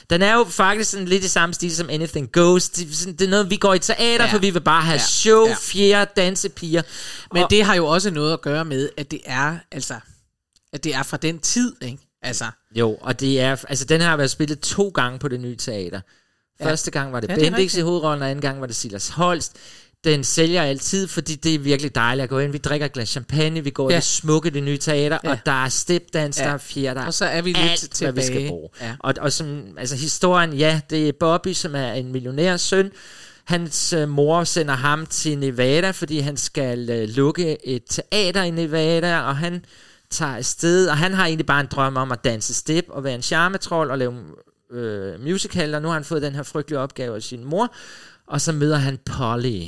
[0.09, 2.69] den er jo faktisk sådan lidt i samme stil som Anything Goes.
[2.69, 4.31] Det, er sådan- det er noget, vi går i teater, Ja.
[4.33, 4.99] for vi vil bare have Ja.
[5.07, 5.55] show, Ja.
[5.61, 6.81] fjerde, dansepiger.
[7.33, 9.99] Men Og- det har jo også noget at gøre med, at det er, altså,
[10.73, 11.97] at det er fra den tid, ikke?
[12.21, 12.45] Altså,
[12.75, 16.01] Jo, og det er, altså den har været spillet to gange på det nye teater.
[16.63, 19.55] Første gang var det Ja, Bendix i hovedrollen, og anden gang var det Silas Holst.
[20.03, 22.51] Den sælger altid, fordi det er virkelig dejligt at gå ind.
[22.51, 23.95] Vi drikker et glas champagne, vi går ja.
[23.95, 25.29] I det smukke, det nye teater, Ja.
[25.31, 26.43] og der er stepdans, Ja.
[26.45, 28.49] der er fjer, der er Og så er vi lidt alt, hvad vi skal tilbage.
[28.49, 28.69] bruge.
[28.81, 28.95] Ja.
[28.99, 32.91] Og, og som, altså historien, ja, det er Bobby, som er en millionærs søn.
[33.45, 38.51] Hans øh, mor sender ham til Nevada, fordi han skal øh, lukke et teater i
[38.51, 39.65] Nevada, og han
[40.09, 43.15] tager afsted, og han har egentlig bare en drøm om at danse step og være
[43.15, 44.13] en charmetrol og lave
[44.71, 47.73] øh, musical, og nu har han fået den her frygtelige opgave af sin mor,
[48.27, 49.61] og så møder han Polly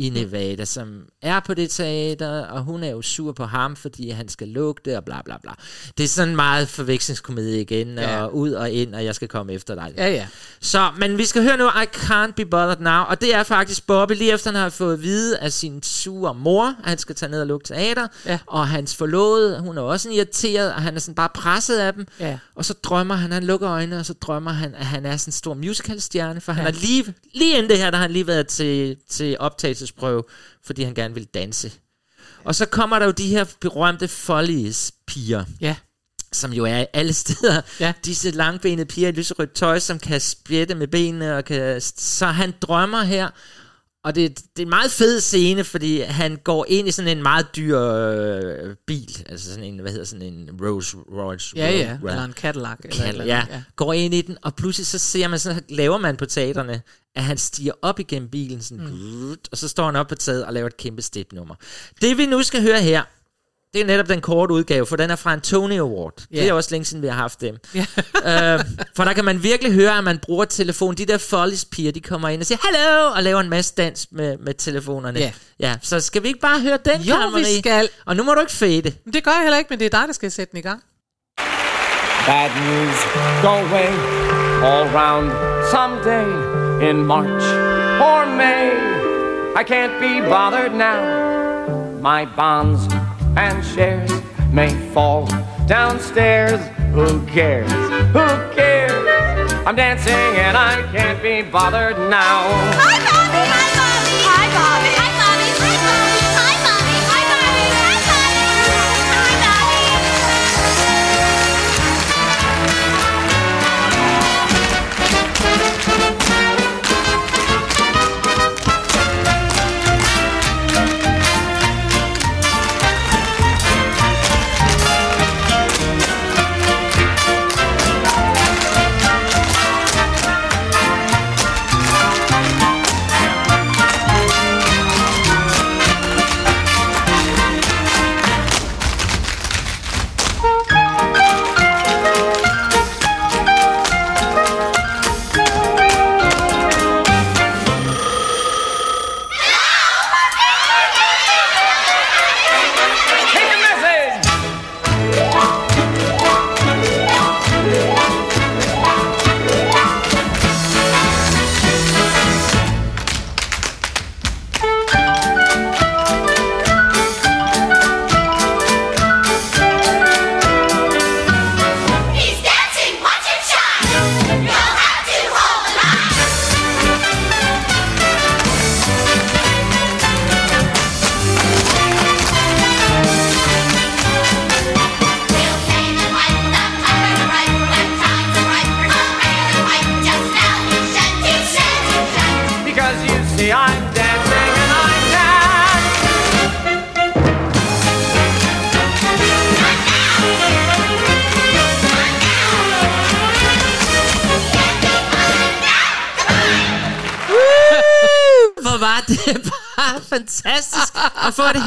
[0.00, 4.10] i Nevada, som er på det teater, og hun er jo sur på ham, fordi
[4.10, 4.54] han skal
[4.84, 5.52] det, og bla bla bla.
[5.98, 8.22] Det er sådan meget forvekslingskomedie igen, Ja.
[8.24, 9.92] og ud og ind, og jeg skal komme efter dig.
[9.96, 10.26] ja, ja.
[10.60, 13.86] Så, men vi skal høre nu, I Can't Be Bothered Now, og det er faktisk
[13.86, 17.14] Bobby, lige efter han har fået at vide af sin sure mor, at han skal
[17.14, 18.38] tage ned og lukke teater, Ja.
[18.46, 22.06] og hans forlovede, hun er også irriteret, og han er sådan bare presset af dem,
[22.20, 22.38] Ja.
[22.54, 25.28] og så drømmer han, han lukker øjnene, og så drømmer han, at han er sådan
[25.28, 26.70] en stor musicalstjerne, for han Ja.
[26.72, 30.22] har lige, lige inden det her, der har han lige været til, til optagelsesprøve,
[30.64, 31.72] fordi han gerne vil danse.
[32.44, 35.76] Og så kommer der jo de her berømte Follies-piger, Ja.
[36.32, 37.60] som jo er alle steder.
[37.80, 37.92] Ja.
[38.04, 41.36] Disse langbenede piger i lyserødt tøj, som kan spjætte med benene.
[41.36, 43.28] Og kan, så han drømmer her,
[44.04, 47.22] og det, det er en meget fed scene, fordi han går ind i sådan en
[47.22, 49.24] meget dyr øh, bil.
[49.28, 51.52] Altså sådan en, hvad hedder sådan en Rolls Royce.
[51.56, 51.98] Ja, ja.
[52.02, 52.78] Ro- Eller en Cadillac.
[52.84, 53.62] Eller eller ja, ja.
[53.76, 56.82] går ind i den, og pludselig så ser man, så laver man på teaterne,
[57.14, 59.30] at han stiger op igennem bilen, sådan, mm.
[59.52, 61.54] og så står han op på taget og laver et kæmpe stepnummer.
[62.00, 63.02] Det vi nu skal høre her,
[63.74, 66.12] det er netop den korte udgave, for den er fra en Tony Award.
[66.18, 66.42] Yeah.
[66.42, 67.56] Det er også længe siden, vi har haft dem.
[67.74, 67.86] Ja.
[68.54, 68.64] øh,
[68.96, 70.94] for der kan man virkelig høre, at man bruger telefon.
[70.94, 74.06] De der follies piger, de kommer ind og siger, hallo, og laver en masse dans
[74.10, 75.18] med, med telefonerne.
[75.18, 75.32] Ja.
[75.60, 75.76] ja.
[75.82, 77.88] Så skal vi ikke bare høre den, Jo, Karen vi skal.
[78.06, 78.92] Og nu må du ikke fade.
[79.04, 80.62] Men det gør jeg heller ikke, men det er dig, der skal sætte den i
[80.62, 80.82] gang.
[82.26, 82.98] Bad news
[83.42, 83.90] go away
[84.70, 85.30] all round
[85.70, 86.28] someday
[86.90, 87.44] in March
[88.00, 88.70] or May.
[89.60, 91.00] I can't be bothered now.
[92.02, 94.10] My bonds and shares
[94.52, 95.26] may fall
[95.66, 96.60] downstairs.
[96.94, 97.70] Who cares?
[97.70, 99.52] Who cares?
[99.66, 102.42] I'm dancing and I can't be bothered now.
[102.74, 103.42] Hi, Bobby.
[103.46, 104.16] Hi, Bobby.
[104.26, 104.89] Hi, Bobby.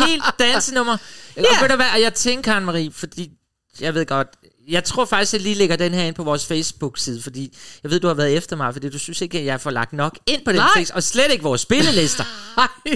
[0.08, 0.98] Helt dansenummer.
[1.38, 1.48] Yeah.
[1.50, 3.30] Og ved du hvad, og jeg tænker, Karen Marie, fordi
[3.80, 4.28] jeg ved godt,
[4.68, 8.00] jeg tror faktisk, jeg lige lægger den her ind på vores Facebook-side, fordi jeg ved,
[8.00, 10.41] du har været efter mig, fordi du synes ikke, at jeg får lagt nok ind
[10.46, 10.86] på den Nej.
[10.94, 12.24] Og slet ikke vores spillelister.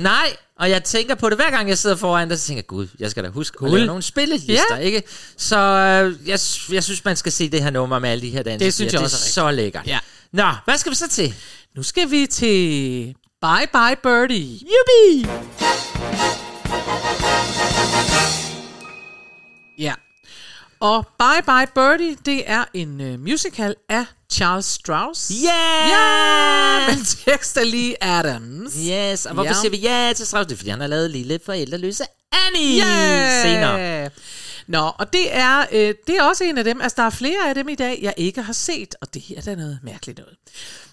[0.02, 2.68] Nej, og jeg tænker på det, hver gang jeg sidder foran dig, så tænker jeg,
[2.68, 4.78] gud, jeg skal da huske at lave nogle spillelister, Ja.
[4.78, 5.04] ikke?
[5.38, 6.40] Så øh, jeg,
[6.72, 8.66] jeg synes, man skal se det her nummer med alle de her danser.
[8.66, 9.88] Det synes jeg også er så lækkert.
[9.88, 10.00] Ja.
[10.34, 11.34] Nå, hvad skal vi så til?
[11.76, 14.60] Nu skal vi til Bye Bye Birdie.
[14.60, 15.87] Yuppie!
[19.78, 19.94] Ja.
[20.80, 25.32] Og Bye Bye Birdie, det er en uh, musical af Charles Strauss.
[25.46, 25.90] Yeah!
[25.90, 28.74] Ja, men tekst af Lee Adams.
[28.90, 29.54] Yes, og hvorfor Ja.
[29.62, 30.48] siger vi ja til Strauss?
[30.48, 33.42] Det er, fordi han har lavet Lille Forældreløse Annie Yeah!
[33.42, 34.10] senere.
[34.68, 37.50] Nå, og det er, øh, det er også en af dem, altså der er flere
[37.50, 40.36] af dem i dag, jeg ikke har set, og det her er noget mærkeligt noget.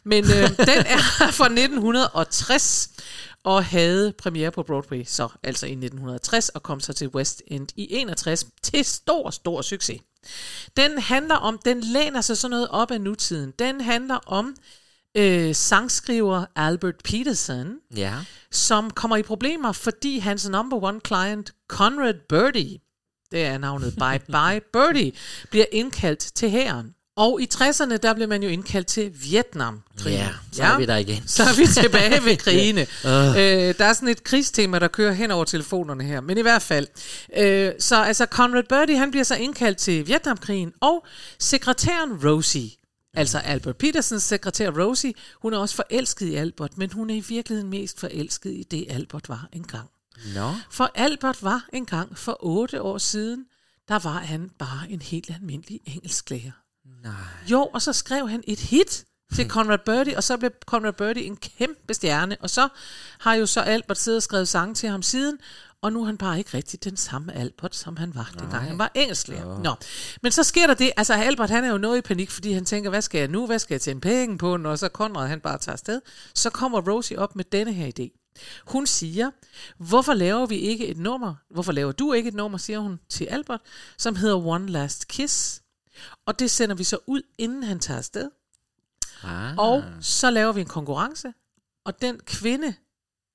[0.05, 0.99] Men øh, den er
[1.33, 2.91] fra 1960,
[3.45, 7.69] og havde premiere på Broadway, så altså i 1960, og kom så til West End
[7.77, 10.01] i 61 til stor, stor succes.
[10.77, 13.53] Den handler om, den læner sig sådan noget op af nutiden.
[13.59, 14.57] Den handler om
[15.17, 18.15] øh, sangskriver Albert Peterson, Ja.
[18.51, 22.79] som kommer i problemer, fordi hans number one client, Conrad Birdie,
[23.35, 25.13] det er navnet Bye Bye Birdie,
[25.51, 26.95] bliver indkaldt til hæren.
[27.17, 29.83] Og i 60'erne, der blev man jo indkaldt til Vietnam.
[30.07, 31.23] Ja, så er vi der igen.
[31.27, 32.81] Så er vi tilbage ved krigene.
[32.81, 33.29] Øh.
[33.29, 36.21] øh, der er sådan et krigstema, der kører hen over telefonerne her.
[36.21, 36.87] Men i hvert fald.
[37.37, 40.73] Øh, så altså Conrad Birdie, han bliver så indkaldt til Vietnamkrigen.
[40.81, 41.07] Og
[41.39, 42.71] sekretæren Rosie,
[43.15, 45.13] altså Albert Petersens sekretær Rosie,
[45.43, 48.87] hun er også forelsket i Albert, men hun er i virkeligheden mest forelsket i det,
[48.91, 49.89] Albert var engang.
[50.35, 50.55] Nå.
[50.71, 53.47] For Albert var engang for otte år siden,
[53.89, 56.53] der var han bare en helt almindelig engelsklærer.
[57.03, 57.13] Nej.
[57.51, 59.05] Jo, og så skrev han et hit
[59.35, 62.69] til Conrad Birdie, og så blev Conrad Birdie en kæmpe stjerne, og så
[63.21, 65.39] har jo så Albert siddet og skrevet sange til ham siden,
[65.83, 68.79] og nu er han bare ikke rigtig den samme Albert, som han var, dengang han
[68.79, 69.63] var engelsklærer.
[69.63, 69.75] Nå.
[70.23, 72.65] Men så sker der det, altså Albert han er jo noget i panik, fordi han
[72.65, 75.41] tænker, hvad skal jeg nu, hvad skal jeg tjene penge på, når så Conrad han
[75.41, 76.01] bare tager afsted.
[76.35, 78.24] Så kommer Rosie op med denne her idé.
[78.67, 79.31] Hun siger,
[79.77, 83.25] hvorfor laver vi ikke et nummer, hvorfor laver du ikke et nummer, siger hun til
[83.25, 83.61] Albert,
[83.99, 85.63] som hedder One Last Kiss.
[86.27, 88.31] Og det sender vi så ud, inden han tager afsted.
[89.23, 89.59] Ah.
[89.59, 91.33] Og så laver vi en konkurrence,
[91.85, 92.75] og den kvinde,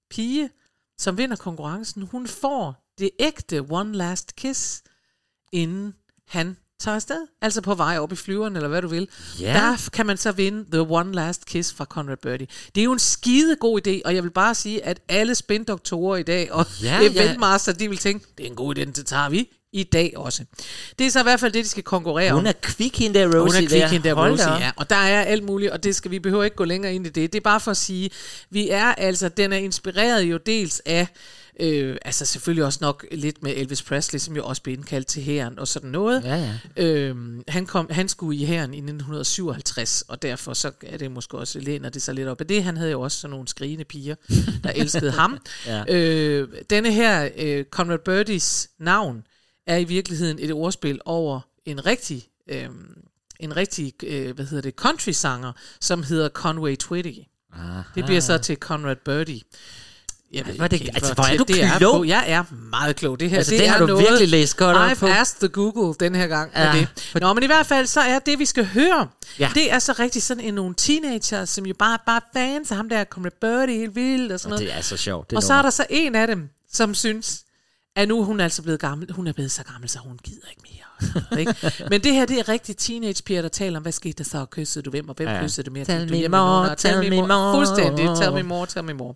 [0.10, 0.50] pige,
[0.97, 4.84] som vinder konkurrencen, hun får det ægte One Last Kiss,
[5.52, 5.95] inden
[6.28, 7.27] han tager afsted.
[7.41, 9.07] Altså på vej op i flyveren, eller hvad du vil.
[9.39, 9.53] Ja.
[9.53, 12.47] Der kan man så vinde The One Last Kiss fra Conrad Birdie.
[12.75, 16.17] Det er jo en skide god idé, og jeg vil bare sige, at alle spindoktorer
[16.17, 17.01] i dag, og ja.
[17.09, 20.43] eventmaster, de vil tænke, det er en god idé, den tager vi i dag også.
[20.99, 22.38] Det er så i hvert fald det, de skal konkurrere om.
[22.38, 23.39] Hun er kvik, hende der Rosie.
[23.39, 24.71] Hun er kvik, hende der Rosie, ja.
[24.75, 27.09] Og der er alt muligt, og det skal vi behøver ikke gå længere ind i
[27.09, 27.34] det.
[27.34, 28.09] Det er bare for at sige,
[28.49, 31.07] vi er altså, den er inspireret jo dels af,
[31.60, 35.24] øh, altså selvfølgelig også nok lidt med Elvis Presley, som jo også blev indkaldt til
[35.24, 36.24] hæren og sådan noget.
[36.24, 36.84] Ja, ja.
[36.86, 41.38] Øhm, han, kom, han skulle i hæren i 1957, og derfor så er det måske
[41.38, 42.64] også, læner det sig lidt op af det.
[42.64, 44.16] Han havde jo også sådan nogle skrigende piger,
[44.64, 45.38] der elskede ham.
[45.66, 45.84] Ja.
[45.89, 49.24] øh, denne her, øh, Conrad Birdies navn,
[49.68, 52.70] er i virkeligheden et ordspil over en rigtig, øh,
[53.39, 55.51] en rigtig øh, hvad hedder det, country-sanger,
[55.82, 57.20] som hedder Conway Twitty.
[57.53, 57.82] Aha.
[57.95, 59.41] Det bliver så til Conrad Birdie.
[60.34, 61.95] Jeg ved er det- ikke altså, hvor er du det er klog.
[61.97, 62.03] på.
[62.03, 63.19] Jeg er meget klog.
[63.19, 65.07] Det her Altså, det, det er har du noget, virkelig læst godt op I've på.
[65.07, 66.51] asked the Google den her gang.
[66.55, 67.21] Ja, Ja, det.
[67.21, 69.07] Nå, men i hvert fald, så er det, vi skal høre,
[69.39, 69.45] Ja.
[69.45, 69.49] ja.
[69.53, 72.77] det er så rigtig sådan en nogle teenager, som jo bare, bare er fans af
[72.77, 74.69] ham der, Conrad Birdie, helt vildt og sådan Og noget.
[74.73, 75.30] det er så sjovt.
[75.30, 75.63] Det og så er nummer.
[75.63, 77.39] der så en af dem, som synes,
[77.95, 79.11] at nu er hun altså blevet gammel.
[79.11, 81.39] Hun er blevet så gammel, så hun gider ikke mere.
[81.39, 81.55] ikke?
[81.89, 84.45] Men det her, det er rigtig teenagepiger, der taler om, hvad skete der så?
[84.45, 85.41] Kyssede du hvem, og hvem Ja.
[85.41, 85.85] kyssede du mere?
[85.85, 86.71] Tell du me med more?
[86.71, 87.55] Og tell me more.
[87.55, 88.05] Fuldstændig.
[88.17, 89.13] Tell me more, tell me more.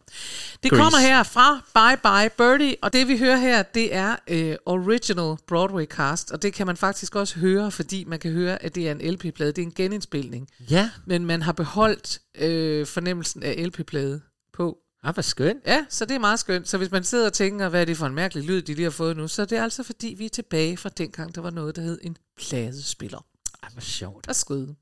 [0.64, 0.84] Det Grease.
[0.84, 5.38] kommer her fra Bye Bye Birdie, og det vi hører her, det er øh, original
[5.48, 8.88] Broadway cast, og det kan man faktisk også høre, fordi man kan høre, at det
[8.88, 9.52] er en LP-plade.
[9.52, 10.48] Det er en genindspilning.
[10.70, 10.90] Ja.
[11.06, 14.22] Men man har beholdt øh, fornemmelsen af LP-plade
[14.54, 14.78] på.
[15.04, 15.64] Ah, hvor skønt.
[15.66, 16.68] Ja, så det er meget skønt.
[16.68, 18.84] Så hvis man sidder og tænker, hvad er det for en mærkelig lyd, de lige
[18.84, 21.50] har fået nu, så er det altså fordi, vi er tilbage fra dengang, der var
[21.50, 23.26] noget, der hed en pladespiller.
[23.64, 24.28] Ah, hvor sjovt.
[24.28, 24.76] Og skud.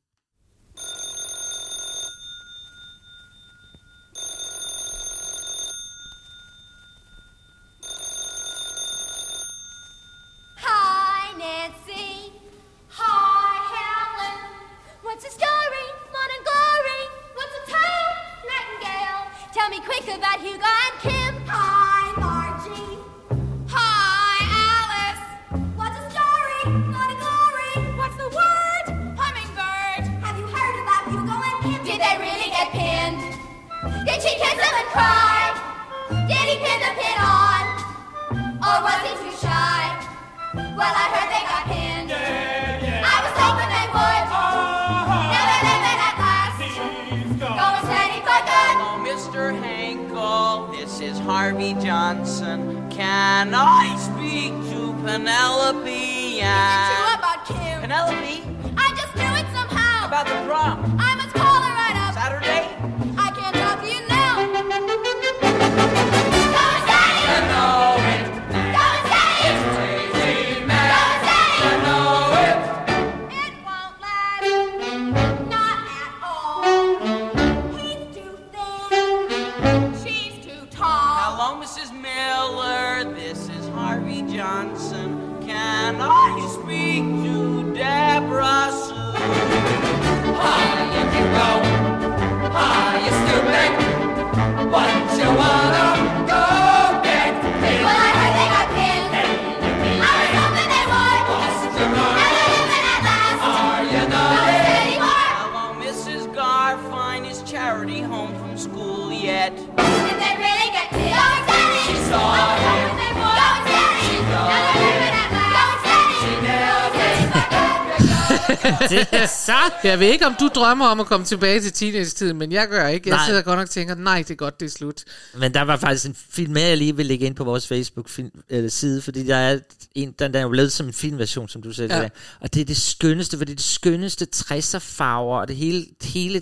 [119.92, 122.88] Jeg ved ikke, om du drømmer om at komme tilbage til teenage-tiden, men jeg gør
[122.88, 123.10] ikke.
[123.10, 123.26] Jeg Nej.
[123.26, 125.04] sidder godt nok og tænker, nej, det er godt, det er slut.
[125.38, 129.02] Men der var faktisk en film mere, jeg lige vil lægge ind på vores Facebook-side,
[129.02, 129.60] fordi der er
[129.96, 132.10] en, den der er jo lavet som en filmversion, som du selv Ja.
[132.40, 135.86] Og det er det skønneste, for det er det skønneste 60'er farver, og det hele,
[136.02, 136.42] det hele,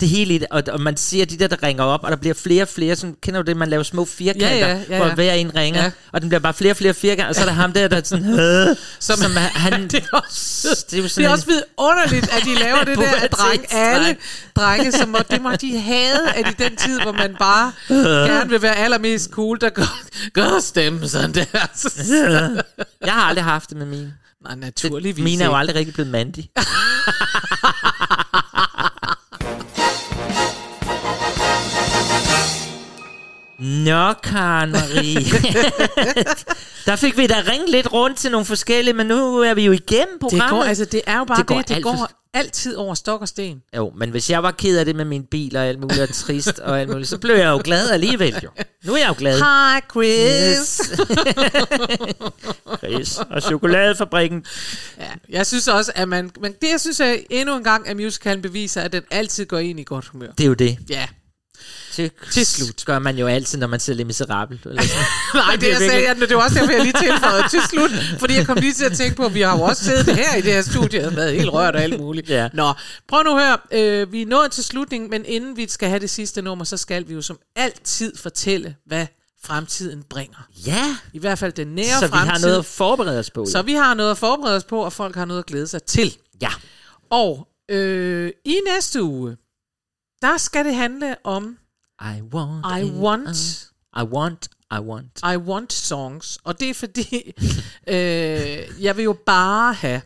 [0.00, 2.16] det hele i det, og, og man ser de der, der ringer op, og der
[2.16, 4.96] bliver flere og flere, sådan, kender du det, man laver små firkanter, Ja, ja, ja,
[4.96, 5.14] hvor ja.
[5.14, 5.90] hver en ringer, Ja.
[6.12, 7.96] og den bliver bare flere og flere firkanter, og så er der ham der, der
[7.96, 11.28] er sådan, øh, som, som han, det er også, det er jo det sådan er
[11.28, 14.16] en- også vidunderligt, at de laver det der, at drenge, alle
[14.56, 17.72] drenge, som må, det må de have, at i den tid, hvor man bare
[18.26, 20.00] gerne vil være allermest cool, der gør,
[20.32, 21.44] gør stemme sådan der.
[23.04, 24.14] jeg har aldrig haft det med mine.
[24.44, 26.50] Nej, naturligvis Mine er jo aldrig rigtig blevet mandig.
[33.58, 35.14] Nå, Karen Marie.
[36.86, 39.72] der fik vi da ringet lidt rundt til nogle forskellige, men nu er vi jo
[39.72, 40.50] igennem Det programmet.
[40.50, 42.94] går, altså, det er jo bare det, Det går det, det alt går altid over
[42.94, 43.62] stok og sten.
[43.76, 46.08] Jo, men hvis jeg var ked af det med min bil og alt muligt, og
[46.14, 48.48] trist og alt muligt, så blev jeg jo glad alligevel jo.
[48.84, 49.38] Nu er jeg jo glad.
[49.38, 50.58] Hi, Chris.
[50.58, 50.80] Yes.
[52.78, 54.44] Chris og chokoladefabrikken.
[54.98, 57.96] Ja, jeg synes også, at man, men det jeg synes jeg endnu en gang, at
[57.96, 60.28] musicalen beviser, at den altid går ind i godt humør.
[60.38, 60.78] Det er jo det.
[60.90, 61.06] Ja.
[61.92, 62.84] Til, Til slut.
[62.84, 64.60] gør man jo altid, når man ser Les Miserables.
[64.64, 65.04] Eller sådan.
[65.34, 67.60] Nej, det, Det er jeg sagde, jeg, det var også derfor, jeg lige tilføjede til
[67.70, 67.90] slut.
[68.20, 70.34] Fordi jeg kom lige til at tænke på, at vi har jo også siddet her
[70.36, 72.28] i det her studie og været helt rørt og alt muligt.
[72.30, 72.48] Ja.
[72.54, 72.72] Nå,
[73.08, 73.58] prøv nu at høre.
[73.72, 76.76] Øh, vi er nået til slutningen, men inden vi skal have det sidste nummer, så
[76.76, 79.06] skal vi jo som altid fortælle, hvad
[79.44, 80.48] fremtiden bringer.
[80.66, 82.30] Ja, I hvert fald den nære så vi fremtid.
[82.30, 83.46] har noget at forberede os på.
[83.46, 85.82] Så vi har noget at forberede os på, og folk har noget at glæde sig
[85.82, 86.16] til.
[86.42, 86.50] Ja.
[87.10, 89.36] Og øh, i næste uge,
[90.22, 91.58] der skal det handle om
[92.02, 92.66] I want.
[92.80, 93.64] I want...
[93.96, 94.48] I want.
[94.72, 95.20] I want.
[95.34, 96.38] I want songs.
[96.44, 97.32] Og det er fordi,
[97.88, 100.00] øh, jeg vil jo bare have.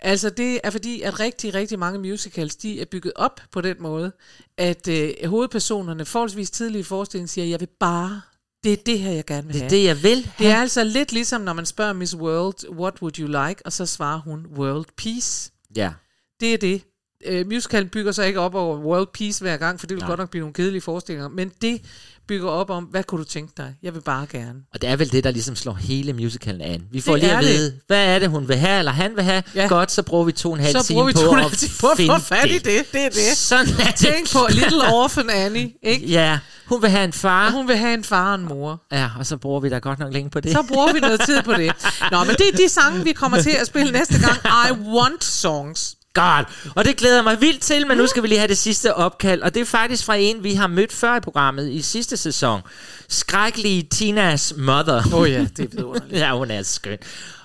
[0.00, 3.76] Altså det er fordi, at rigtig, rigtig mange musicals, de er bygget op på den
[3.80, 4.12] måde,
[4.58, 8.20] at øh, hovedpersonerne forholdsvis tidlige i forestillingen siger, jeg vil bare,
[8.64, 9.66] det er det her, jeg gerne vil Det have.
[9.66, 10.62] er det, jeg vil Det er have.
[10.62, 13.66] altså lidt ligesom, når man spørger Miss World, what would you like?
[13.66, 15.50] Og så svarer hun, world peace.
[15.76, 15.92] Ja.
[16.40, 16.82] Det er det.
[17.26, 20.08] Øh, musicalen bygger så ikke op over world peace hver gang, for det vil Nej.
[20.08, 21.80] godt nok blive nogle kedelige forestillinger, men det
[22.28, 23.74] bygger op om, hvad kunne du tænke dig?
[23.82, 24.54] Jeg vil bare gerne.
[24.74, 26.82] Og det er vel det, der ligesom slår hele musicalen an.
[26.92, 27.52] Vi får Det lige at det.
[27.52, 29.42] vide, hvad er det, hun vil have, eller han vil have.
[29.54, 29.66] Ja.
[29.66, 31.96] Godt, så bruger vi to og en halv Så time vi på at på at
[31.96, 32.64] finde fat i det.
[32.92, 33.36] Det er det.
[33.36, 33.94] Sådan er det.
[33.96, 36.06] Tænk på Little Orphan Annie, ikke?
[36.06, 37.46] Ja, hun vil have en far.
[37.46, 38.82] Og hun vil have en far og en mor.
[38.92, 40.52] Ja, og så bruger vi da godt nok længe på det.
[40.52, 41.72] Så bruger vi noget tid på det.
[42.12, 44.36] Nå, men det er de sange, vi kommer til at spille næste gang.
[44.68, 45.96] I want songs.
[46.14, 46.48] Godt.
[46.76, 48.94] Og det glæder jeg mig vildt til, men nu skal vi lige have det sidste
[48.94, 49.42] opkald.
[49.42, 52.60] Og det er faktisk fra en, vi har mødt før i programmet i sidste sæson.
[53.08, 55.02] Skrækkelige Tinas mother.
[55.06, 56.20] Åh oh ja, det er vidunderligt.
[56.22, 56.98] ja, hun er skøn.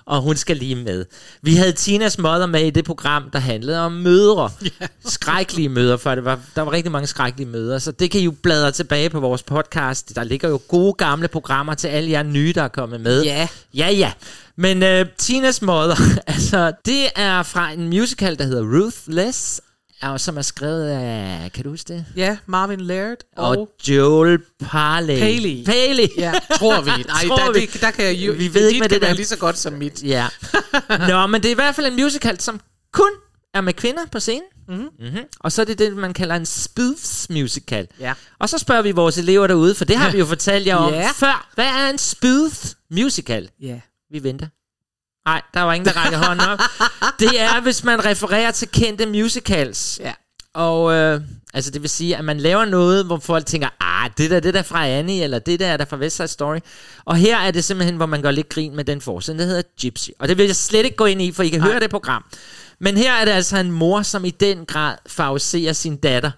[0.05, 1.05] Og hun skal lige med.
[1.41, 4.51] Vi havde Tinas mother med i det program, der handlede om mødre.
[4.65, 4.89] Yeah.
[5.05, 7.79] Skrækkelige mødre, for det var, der var rigtig mange skrækkelige mødre.
[7.79, 10.15] Så det kan I jo bladre tilbage på vores podcast.
[10.15, 13.23] Der ligger jo gode gamle programmer til alle jer nye, der er kommet med.
[13.23, 13.47] Ja.
[13.73, 14.11] Ja, ja.
[14.57, 15.95] Men uh, Tinas mother,
[16.27, 19.61] altså, det er fra en musical, der hedder Ruthless,
[20.01, 22.05] og som er skrevet af, kan du huske det?
[22.15, 25.19] Ja, Marvin Laird og, Og Joel Paley.
[25.19, 25.65] Paley.
[25.65, 26.07] Paley.
[26.17, 26.89] Ja, tror vi.
[26.89, 27.59] Nej, Tror der, vi.
[27.65, 28.33] det, der kan jeg jo...
[28.33, 30.03] Vi ved ikke, kan det der- lige så godt som mit.
[30.03, 30.27] Ja.
[31.09, 32.59] Nå, men det er i hvert fald en musical, som
[32.93, 33.09] kun
[33.53, 34.41] er med kvinder på scenen.
[34.67, 34.87] Mm-hmm.
[34.99, 35.21] Mm-hmm.
[35.39, 37.87] Og så er det det, man kalder en spoof musical.
[37.99, 38.13] Ja.
[38.39, 40.93] Og så spørger vi vores elever derude, for det har vi jo fortalt jer om
[40.93, 41.09] Ja.
[41.15, 41.49] før.
[41.55, 43.49] Hvad er en spoof musical?
[43.61, 43.79] Ja.
[44.11, 44.47] Vi venter.
[45.25, 46.59] Nej, der var ingen, der rækker hånden op.
[47.19, 49.99] Det er, hvis man refererer til kendte musicals.
[50.03, 50.13] Ja.
[50.53, 51.21] Og øh,
[51.53, 54.53] altså det vil sige, at man laver noget, hvor folk tænker, ah, det der, det
[54.53, 56.59] der fra Annie, eller det der er der fra West Side Story.
[57.05, 59.61] Og her er det simpelthen, hvor man gør lidt grin med den forside, der hedder
[59.81, 60.09] Gypsy.
[60.19, 62.25] Og det vil jeg slet ikke gå ind i, for I kan høre det program.
[62.79, 66.31] Men her er det altså en mor, som i den grad favoriserer sin datter,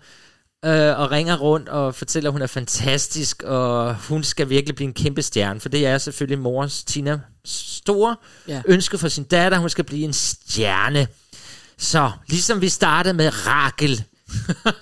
[0.68, 4.88] øh, og ringer rundt og fortæller, at hun er fantastisk, og hun skal virkelig blive
[4.88, 8.15] en kæmpe stjerne, for det er selvfølgelig mors, Tina, store
[8.47, 8.53] Ja.
[8.55, 8.61] ja.
[8.65, 11.07] ønske for sin datter, hun skal blive en stjerne.
[11.78, 14.03] Så ligesom vi startede med Rakel,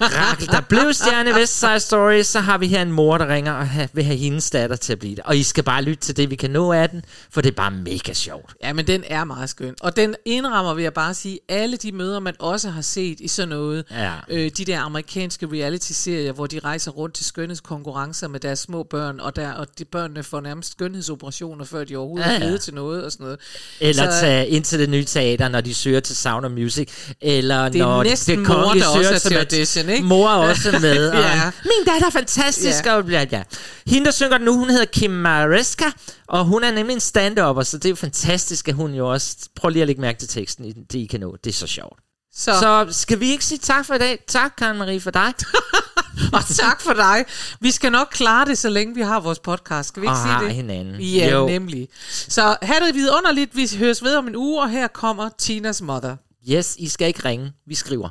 [0.02, 3.54] Rakel, der blev stjerne West Side Story, så har vi her en mor, der ringer
[3.54, 5.24] og vil have hendes datter til at blive det.
[5.26, 7.56] Og I skal bare lytte til det, vi kan nå af den, for det er
[7.56, 8.54] bare mega sjovt.
[8.64, 9.74] Ja, men den er meget skøn.
[9.82, 13.28] Og den indrammer, vil jeg bare sige, alle de møder, man også har set i
[13.28, 13.84] sådan noget.
[13.92, 14.12] Ja.
[14.30, 19.20] Øh, de der amerikanske reality-serier, hvor de rejser rundt til skønhedskonkurrencer med deres små børn,
[19.20, 22.40] og, der, og de børnene får nærmest skønhedsoperationer, før de overhovedet Ja, er ja.
[22.40, 23.40] blevet til noget og sådan noget.
[23.80, 26.90] Eller Så- tage ind til det nye teater, når de søger til Sound of Music.
[27.22, 30.04] Eller Det er når det mor, kongelige søger er til til edition, ikke?
[30.08, 31.10] Mor er også med.
[31.12, 31.52] og, Ja.
[31.64, 32.86] Min datter er fantastisk.
[32.86, 32.96] Ja.
[32.96, 33.44] Og, ja, ja.
[33.88, 35.86] Hende, der synger den nu, hun hedder Kim Maresca,
[36.28, 39.36] og hun er nemlig en stand-upper, så det er jo fantastisk, at hun jo også...
[39.56, 41.36] Prøv lige at lægge mærke til teksten, det I kan nå.
[41.44, 42.00] Det er så sjovt.
[42.36, 42.52] Så.
[42.60, 44.20] Så, skal vi ikke sige tak for i dag?
[44.28, 45.34] Tak, Karen Marie, for dig.
[46.34, 47.26] Og tak for dig.
[47.62, 49.88] Vi skal nok klare det, så længe vi har vores podcast.
[49.90, 50.54] Skal vi ikke Og sige har det?
[50.54, 51.02] hinanden.
[51.02, 51.48] Ja, Jo.
[51.48, 51.88] nemlig.
[52.10, 53.56] Så have det vidunderligt.
[53.56, 56.16] Vi høres ved om en uge, og her kommer Tinas Mother.
[56.50, 57.52] Yes, I skal ikke ringe.
[57.68, 58.10] Vi skriver.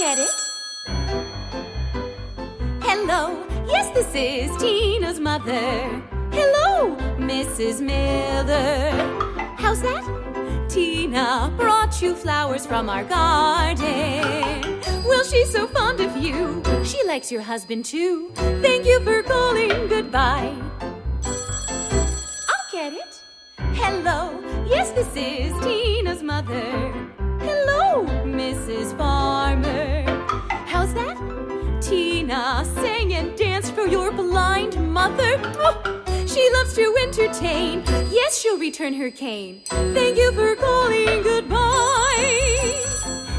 [0.00, 0.30] Get it.
[2.80, 5.60] Hello, yes, this is Tina's mother.
[6.32, 7.82] Hello, Mrs.
[7.82, 8.92] Miller.
[9.58, 10.02] How's that?
[10.70, 14.80] Tina brought you flowers from our garden.
[15.04, 16.62] Well, she's so fond of you.
[16.82, 18.30] She likes your husband too.
[18.62, 20.56] Thank you for calling goodbye.
[22.48, 23.20] I'll get it.
[23.74, 27.19] Hello, yes, this is Tina's mother.
[28.06, 28.96] Mrs.
[28.96, 30.04] Farmer.
[30.66, 31.16] How's that?
[31.80, 35.40] Tina sang and danced for your blind mother.
[35.58, 37.82] Oh, she loves to entertain.
[38.10, 39.62] Yes, she'll return her cane.
[39.66, 42.84] Thank you for calling goodbye.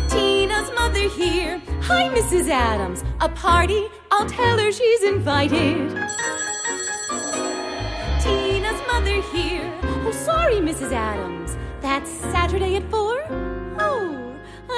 [0.09, 1.61] Tina's mother here.
[1.83, 2.49] Hi, Mrs.
[2.49, 3.03] Adams.
[3.21, 3.87] A party?
[4.11, 5.89] I'll tell her she's invited.
[8.21, 9.71] Tina's mother here.
[10.05, 10.91] Oh, sorry, Mrs.
[10.91, 11.57] Adams.
[11.81, 13.50] That's Saturday at four?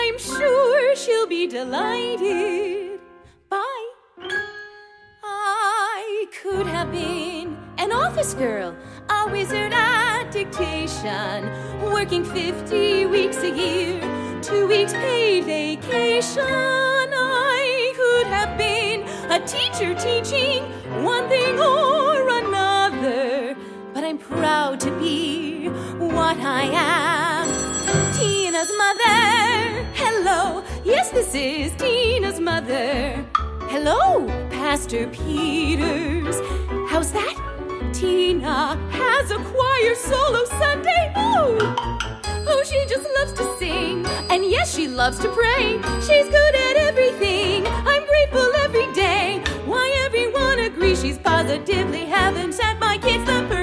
[0.06, 3.00] I'm sure she'll be delighted.
[3.50, 3.88] Bye.
[5.24, 8.76] I could have been an office girl,
[9.10, 11.50] a wizard at dictation,
[11.82, 14.02] working 50 weeks a year,
[14.42, 16.44] two weeks paid vacation.
[16.44, 20.64] I could have been a teacher teaching
[21.02, 23.56] one thing or another,
[23.94, 27.33] but I'm proud to be what I am.
[28.54, 29.84] Tina's mother.
[29.96, 33.26] Hello, yes, this is Tina's mother.
[33.62, 36.36] Hello, Pastor Peters.
[36.88, 37.36] How's that?
[37.94, 41.12] Tina has a choir solo Sunday.
[41.16, 41.58] Oh,
[42.48, 44.06] oh, she just loves to sing.
[44.30, 45.80] And yes, she loves to pray.
[46.02, 47.66] She's good at everything.
[47.66, 49.42] I'm grateful every day.
[49.66, 52.80] Why everyone agrees she's positively heaven sent.
[52.80, 53.63] My kid's the perfect